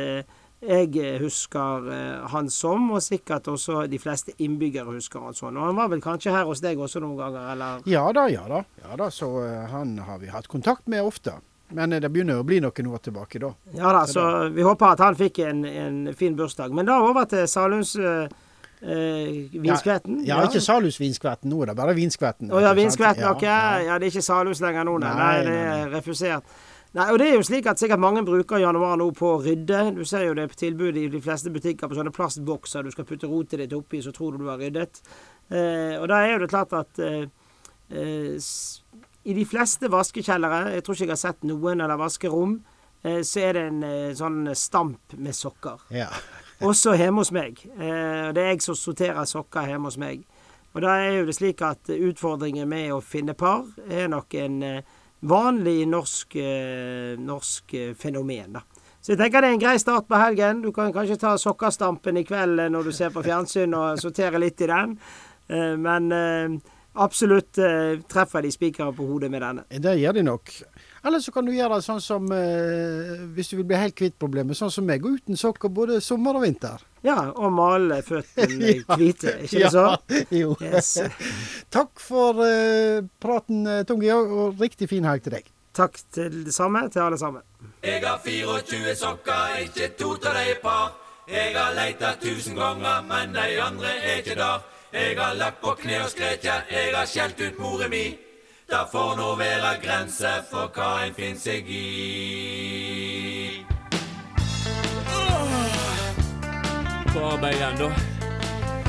jeg 0.60 1.20
husker 1.22 1.86
han 2.28 2.50
som, 2.52 2.90
og 2.92 3.00
sikkert 3.00 3.46
også 3.48 3.86
de 3.88 4.00
fleste 4.02 4.34
innbyggere 4.42 4.96
husker 4.96 5.22
han 5.24 5.36
sånn. 5.36 5.56
Og 5.56 5.70
han 5.70 5.78
var 5.78 5.88
vel 5.92 6.02
kanskje 6.04 6.34
her 6.34 6.48
hos 6.48 6.60
deg 6.60 6.80
også 6.82 7.00
noen 7.00 7.16
ganger, 7.20 7.52
eller? 7.54 7.86
Ja 7.88 8.08
da, 8.12 8.26
ja 8.28 8.42
da. 8.50 8.64
Ja 8.82 8.98
da, 8.98 9.08
Så 9.14 9.30
han 9.70 9.96
har 10.04 10.18
vi 10.18 10.28
hatt 10.34 10.50
kontakt 10.50 10.90
med 10.90 11.06
ofte. 11.06 11.38
Men 11.76 11.92
eh, 11.92 12.00
det 12.02 12.10
begynner 12.12 12.40
å 12.40 12.46
bli 12.46 12.60
noen 12.64 12.92
år 12.92 13.02
tilbake 13.04 13.40
da. 13.42 13.52
Ja 13.78 13.92
da, 13.94 14.04
så 14.10 14.24
vi 14.54 14.62
håper 14.66 14.94
at 14.94 15.02
han 15.04 15.18
fikk 15.18 15.42
en, 15.46 15.64
en 15.64 16.00
fin 16.18 16.36
bursdag. 16.38 16.74
Men 16.74 16.88
da 16.90 17.00
over 17.06 17.28
til 17.30 17.46
Salums 17.50 17.96
eh, 17.96 18.28
Vinskvetten. 18.80 20.22
Ja, 20.24 20.40
ikke 20.46 20.62
Salus 20.64 20.96
Vinskvetten, 21.00 21.50
nå 21.52 21.64
det 21.64 21.74
er 21.74 21.78
bare 21.82 21.94
Vinskvetten. 21.98 22.50
Å 22.52 22.62
ja. 22.64 22.74
Vinskvetten, 22.76 23.26
Ja, 23.26 23.34
ok. 23.36 23.42
ja. 23.44 23.62
Ja, 23.84 23.98
det 24.00 24.08
er 24.08 24.14
ikke 24.14 24.24
Salus 24.24 24.62
lenger 24.64 24.88
nå, 24.88 24.98
nei. 25.02 25.14
Nei, 25.14 25.30
Nei, 25.30 25.40
det 25.48 25.56
er 25.76 25.90
refusert. 25.98 26.60
Nei, 26.96 27.04
og 27.12 27.20
det 27.22 27.28
er 27.28 27.36
jo 27.36 27.42
slik 27.46 27.68
at 27.70 27.78
sikkert 27.78 28.00
mange 28.02 28.24
bruker 28.26 28.58
januar 28.58 28.96
nå 28.98 29.10
på 29.14 29.28
å 29.36 29.42
rydde. 29.44 29.82
Du 29.94 30.00
ser 30.08 30.24
jo 30.26 30.32
det 30.34 30.48
på 30.50 30.58
tilbudet 30.64 31.04
i 31.04 31.10
de 31.12 31.20
fleste 31.22 31.52
butikker 31.54 31.86
på 31.86 31.94
sånne 31.94 32.10
plastbokser 32.10 32.82
du 32.82 32.90
skal 32.90 33.06
putte 33.06 33.28
rotet 33.30 33.62
ditt 33.62 33.76
oppi, 33.76 34.00
så 34.02 34.10
tror 34.16 34.34
du 34.34 34.42
du 34.42 34.48
har 34.50 34.58
ryddet. 34.58 34.98
Eh, 35.52 35.94
og 36.00 36.08
da 36.10 36.24
er 36.24 36.32
jo 36.32 36.40
det 36.42 36.50
klart 36.50 36.74
at 36.80 36.98
eh, 37.04 37.28
eh, 37.94 38.34
i 39.24 39.34
de 39.36 39.44
fleste 39.44 39.90
vaskekjellere, 39.92 40.70
jeg 40.76 40.84
tror 40.84 40.96
ikke 40.96 41.04
jeg 41.04 41.12
har 41.12 41.20
sett 41.20 41.48
noen 41.48 41.82
eller 41.84 41.98
vaskerom, 42.00 42.54
eh, 43.04 43.20
så 43.26 43.42
er 43.44 43.56
det 43.56 43.64
en 43.68 43.82
eh, 43.84 44.12
sånn 44.16 44.42
stamp 44.56 45.16
med 45.20 45.36
sokker. 45.36 45.82
Ja. 45.92 46.08
Også 46.68 46.94
hjemme 46.96 47.20
hos 47.22 47.32
meg. 47.32 47.60
Eh, 47.76 48.30
det 48.36 48.40
er 48.40 48.54
jeg 48.54 48.64
som 48.64 48.78
sorterer 48.78 49.28
sokker 49.28 49.68
hjemme 49.68 49.90
hos 49.90 50.00
meg. 50.00 50.24
Og 50.72 50.84
da 50.84 50.96
er 51.02 51.18
jo 51.18 51.28
det 51.28 51.36
slik 51.36 51.60
at 51.66 51.90
utfordringen 51.90 52.68
med 52.70 52.94
å 52.94 53.00
finne 53.02 53.34
par 53.34 53.66
er 53.90 54.06
nok 54.08 54.36
en 54.38 54.60
vanlig 55.26 55.82
norsk, 55.90 56.36
norsk 57.18 57.74
fenomen, 57.98 58.54
da. 58.54 58.62
Så 59.02 59.16
jeg 59.16 59.18
tenker 59.18 59.42
det 59.42 59.48
er 59.48 59.56
en 59.56 59.64
grei 59.64 59.72
start 59.82 60.06
på 60.06 60.20
helgen. 60.20 60.60
Du 60.62 60.70
kan 60.76 60.92
kanskje 60.94 61.18
ta 61.18 61.32
sokkerstampen 61.40 62.20
i 62.20 62.22
kveld 62.28 62.62
når 62.70 62.86
du 62.86 62.92
ser 62.94 63.10
på 63.10 63.24
fjernsyn 63.26 63.74
og 63.74 63.98
sortere 63.98 64.38
litt 64.38 64.62
i 64.62 64.68
den. 64.70 64.94
Men 65.82 66.06
absolutt 66.92 67.58
eh, 67.58 68.00
treffer 68.10 68.42
de 68.42 68.50
spikeren 68.52 68.94
på 68.96 69.06
hodet 69.06 69.30
med 69.30 69.42
denne. 69.44 69.64
Det 69.70 69.96
gjør 70.00 70.16
de 70.18 70.24
nok. 70.26 70.52
Eller 71.06 71.22
så 71.22 71.32
kan 71.32 71.46
du 71.46 71.52
gjøre 71.54 71.78
det 71.78 71.84
sånn 71.86 72.00
som 72.04 72.26
eh, 72.34 73.22
Hvis 73.32 73.48
du 73.48 73.54
vil 73.56 73.64
bli 73.70 73.78
helt 73.80 73.96
kvitt 73.96 74.18
problemet, 74.20 74.58
sånn 74.58 74.72
som 74.72 74.84
meg, 74.88 75.00
gå 75.04 75.14
uten 75.16 75.38
sokker 75.38 75.72
både 75.72 76.00
sommer 76.04 76.36
og 76.36 76.44
vinter. 76.44 76.82
Ja, 77.06 77.30
og 77.30 77.54
male 77.56 78.02
føttene 78.04 78.74
hvite, 78.98 79.38
ikke 79.46 79.64
det 79.64 79.72
så? 79.72 79.86
Jo. 80.34 80.56
Yes. 80.60 80.96
Takk 81.76 82.02
for 82.02 82.42
eh, 82.44 83.00
praten, 83.22 83.64
Tungi, 83.88 84.10
og 84.12 84.60
riktig 84.60 84.90
fin 84.90 85.08
helg 85.08 85.24
til 85.24 85.38
deg. 85.38 85.48
Takk 85.76 85.96
til 86.12 86.42
det 86.44 86.54
samme 86.54 86.88
til 86.90 87.06
alle 87.06 87.18
sammen. 87.18 87.46
Jeg 87.86 88.02
har 88.04 88.18
24 88.24 88.96
sokker, 88.98 89.62
ikke 89.64 89.92
to 89.96 90.16
av 90.18 90.34
de 90.34 90.50
er 90.50 90.58
par. 90.60 90.90
Jeg 91.30 91.54
har 91.54 91.72
leita 91.76 92.16
tusen 92.20 92.58
ganger, 92.58 93.04
men 93.06 93.32
de 93.36 93.46
andre 93.62 93.92
er 94.02 94.18
ikke 94.18 94.34
der. 94.34 94.66
Jeg 94.92 95.18
har 95.18 95.34
lagt 95.34 95.60
på 95.62 95.74
kne 95.78 96.00
og 96.04 96.10
skreket, 96.10 96.70
jeg 96.70 96.94
har 96.94 97.06
skjelt 97.06 97.40
ut 97.40 97.58
more 97.58 97.88
mi. 97.88 98.18
Det 98.70 98.84
får 98.92 99.16
nå 99.18 99.34
være 99.38 99.76
grenser 99.82 100.42
for 100.50 100.70
hva 100.74 101.06
en 101.06 101.14
finner 101.14 101.38
seg 101.38 101.70
i. 101.70 101.80
på 107.20 107.26
arbeid 107.26 107.54
igjen, 107.54 107.76
da. 107.78 107.88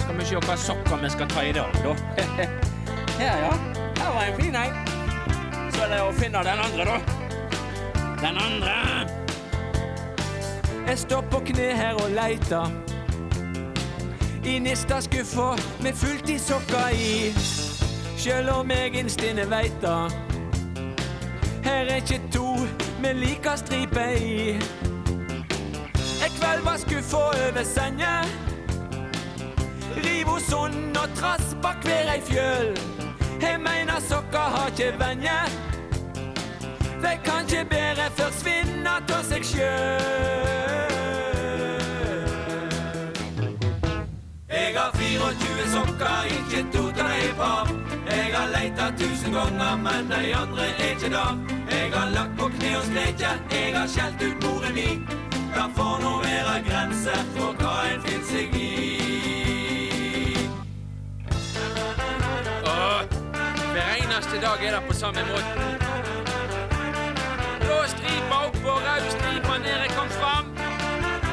Skal 0.02 0.18
vi 0.18 0.26
se 0.26 0.42
hva 0.46 0.56
sokker 0.58 1.02
vi 1.02 1.10
skal 1.10 1.30
ta 1.32 1.44
i 1.46 1.54
dag, 1.56 1.78
da. 1.84 1.96
Her, 2.18 3.42
ja. 3.46 3.52
Her 3.98 4.14
var 4.16 4.24
en 4.26 4.38
fin 4.38 4.56
en. 4.56 4.78
Så 5.74 5.84
er 5.86 5.92
det 5.94 6.00
å 6.06 6.12
finne 6.20 6.44
den 6.46 6.64
andre, 6.68 6.86
da. 6.86 6.98
Den 8.22 8.40
andre. 8.46 8.78
Jeg 10.88 11.04
står 11.06 11.28
på 11.34 11.44
kne 11.52 11.72
her 11.78 12.00
og 12.04 12.14
leiter. 12.16 12.91
I 14.46 14.60
nista 14.60 15.02
skuffa 15.02 15.56
med 15.84 15.94
fullt 15.94 16.30
i 16.30 16.38
sokker 16.40 16.90
i. 16.94 17.34
Sjøl 18.18 18.50
om 18.50 18.72
jeg 18.72 18.96
inst 18.96 19.22
inne 19.22 19.46
da. 19.82 20.10
Her 21.64 21.86
er 21.86 21.96
ikke 21.96 22.22
to 22.34 22.58
med 23.02 23.14
like 23.14 23.58
stripe 23.58 24.06
i. 24.18 24.50
En 26.26 26.32
kveld 26.40 26.64
var 26.64 26.78
skuffa 26.78 27.18
over 27.18 27.64
senga. 27.64 28.26
Riv 29.98 30.26
hos 30.26 30.44
sund 30.44 30.98
og 30.98 31.10
trass 31.16 31.56
bak 31.62 31.84
hver 31.84 32.14
ei 32.16 32.22
fjøl. 32.22 32.78
Jeg 33.42 33.60
meiner 33.60 34.00
sokker 34.10 34.48
har 34.56 34.68
ikke 34.68 34.94
venje. 35.00 35.40
De 37.04 37.14
kan 37.26 37.46
ikke 37.46 37.66
bare 37.70 38.10
forsvinne 38.18 38.90
av 38.90 39.24
seg 39.24 39.46
sjøl. 39.46 40.01
Sokker, 46.02 46.24
ikke 46.38 46.72
to 46.74 46.84
til 46.92 47.04
deg 47.04 47.36
par. 47.38 47.68
Jeg 48.10 48.34
har 48.36 48.48
leita 48.56 48.86
tusen 49.00 49.34
ganger, 49.34 49.76
men 49.76 50.12
de 50.12 50.36
andre 50.36 50.64
er 50.68 50.92
ikke 50.92 51.10
der. 51.10 51.38
Jeg 51.72 51.92
har 51.94 52.10
lagt 52.10 52.38
på 52.40 52.48
kne 52.48 52.78
og 52.78 52.84
skreket, 52.84 53.40
jeg 53.52 53.78
har 53.78 53.88
skjelt 53.88 54.22
ut 54.28 54.44
moren 54.44 54.74
min. 54.74 55.08
Det 55.56 55.68
får 55.76 55.96
nå 56.04 56.14
være 56.24 56.56
grenser 56.70 57.22
for 57.36 57.54
hva 57.60 57.76
en 57.92 58.02
finner 58.06 58.28
seg 58.32 58.56
i. 58.56 58.70
Åh, 62.66 63.02
hver 63.74 63.90
eneste 64.00 64.42
dag 64.46 64.66
er 64.68 64.78
det 64.78 64.84
på 64.88 64.94
samme 65.04 65.28
måten. 65.32 65.88
Blå 67.62 67.80
stripa 67.94 68.44
oppå, 68.48 68.74
rød 68.88 69.08
stripa 69.16 69.58
nede 69.68 69.88
kom 69.96 70.10
fram. 70.20 70.46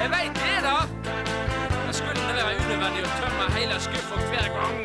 Jeg 0.01 0.11
veit 0.11 0.35
det, 0.45 0.57
da. 0.63 0.98
Unødvendig 2.79 3.03
å 3.03 3.15
tømme 3.19 3.47
hele 3.57 3.77
skuffa 3.83 4.17
hver 4.31 4.49
gang. 4.55 4.77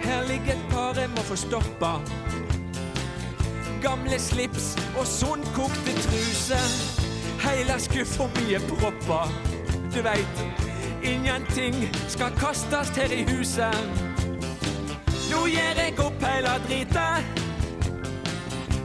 Her 0.00 0.22
ligger 0.28 0.54
et 0.54 0.62
par 0.70 0.96
jeg 0.96 1.10
må 1.12 1.24
få 1.28 1.36
stoppa. 1.36 1.90
Gamle 3.82 4.18
slips 4.18 4.70
og 4.96 5.04
sunnkokte 5.06 5.92
truser. 6.06 6.70
Heile 7.42 7.76
skuffa 7.84 8.28
mi 8.36 8.54
er 8.56 8.64
proppa. 8.70 9.26
Du 9.92 10.00
veit, 10.04 10.40
ingenting 11.04 11.76
skal 12.08 12.32
kastes 12.40 12.94
her 12.96 13.12
i 13.12 13.20
huset. 13.28 13.76
Nå 15.28 15.44
gir 15.52 15.76
jeg 15.76 15.98
opp 16.00 16.24
heile 16.24 16.56
dritet. 16.64 17.44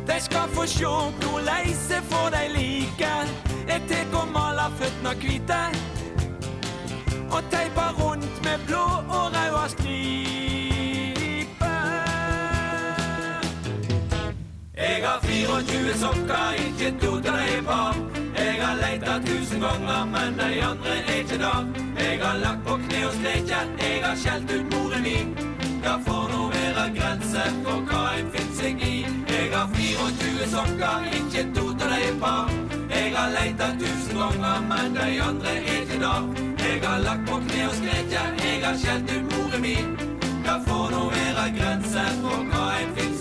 De 0.04 0.20
skal 0.20 0.52
få 0.52 0.68
sjå 0.68 0.94
korleis 1.24 1.88
jeg 1.88 2.04
får 2.12 2.30
dei 2.36 2.46
like. 2.52 3.16
Jeg 3.72 3.88
tek 3.88 4.20
og 4.20 4.28
maler 4.36 4.80
føttene 4.80 5.16
hvite. 5.24 5.64
Og 7.34 7.44
teipa 7.52 7.86
rundt 8.00 8.44
med 8.46 8.58
blå 8.68 8.86
og 9.18 9.26
røde 9.36 9.70
striper. 9.70 9.94
Jeg 14.78 14.98
har 15.06 15.20
24 15.24 15.94
sokker, 16.04 16.52
ikke 16.66 16.90
to 17.02 17.12
til 17.26 17.34
deg 17.40 17.66
par. 17.66 17.96
Jeg 18.38 18.56
har 18.62 18.76
leita 18.84 19.14
tusen 19.26 19.60
ganger, 19.66 20.06
men 20.14 20.38
de 20.40 20.64
andre 20.70 20.94
er 21.08 21.14
ikke 21.20 21.38
der. 21.46 21.66
Jeg 21.98 22.20
har 22.22 22.38
lagt 22.46 22.62
på 22.68 22.78
kne 22.86 23.00
og 23.08 23.14
streket, 23.14 23.68
jeg 23.82 23.98
har 24.06 24.16
skjelt 24.16 24.52
ut 24.58 24.66
moren 24.74 25.04
min. 25.10 25.36
Det 25.84 25.98
får 26.06 26.24
nå 26.34 26.42
være 26.54 26.86
grenser 27.00 27.52
for 27.66 27.82
hva 27.90 28.06
en 28.20 28.32
finner 28.34 28.56
seg 28.62 28.88
i. 28.94 28.96
Jeg 29.34 29.50
har 29.58 29.68
24 29.74 30.54
sokker, 30.56 31.12
ikke 31.18 31.50
to 31.58 31.66
til 31.82 31.98
deg 31.98 32.08
par. 32.22 32.50
Jeg 32.94 33.14
har 33.18 33.30
leita 33.42 33.76
tusen 33.82 34.18
ganger, 34.22 34.66
men 34.70 34.98
de 35.02 35.14
andre 35.30 35.60
er 35.60 35.80
ikke 35.82 36.04
der. 36.08 36.53
Jeg 36.64 36.80
har 36.84 37.00
lagt 37.00 37.24
på 37.30 37.36
kne 37.48 37.64
og 37.70 37.76
skreket, 37.76 38.44
jeg 38.46 38.60
har 38.64 38.78
skjelt 38.84 39.12
ut 39.16 39.26
moren 39.34 39.62
min. 39.62 39.90
Det 40.46 40.58
får 40.68 40.86
nå 40.94 41.04
være 41.16 41.48
grenser 41.58 42.14
for 42.22 42.46
hva 42.52 42.68
en 42.82 42.96
finner 42.96 43.13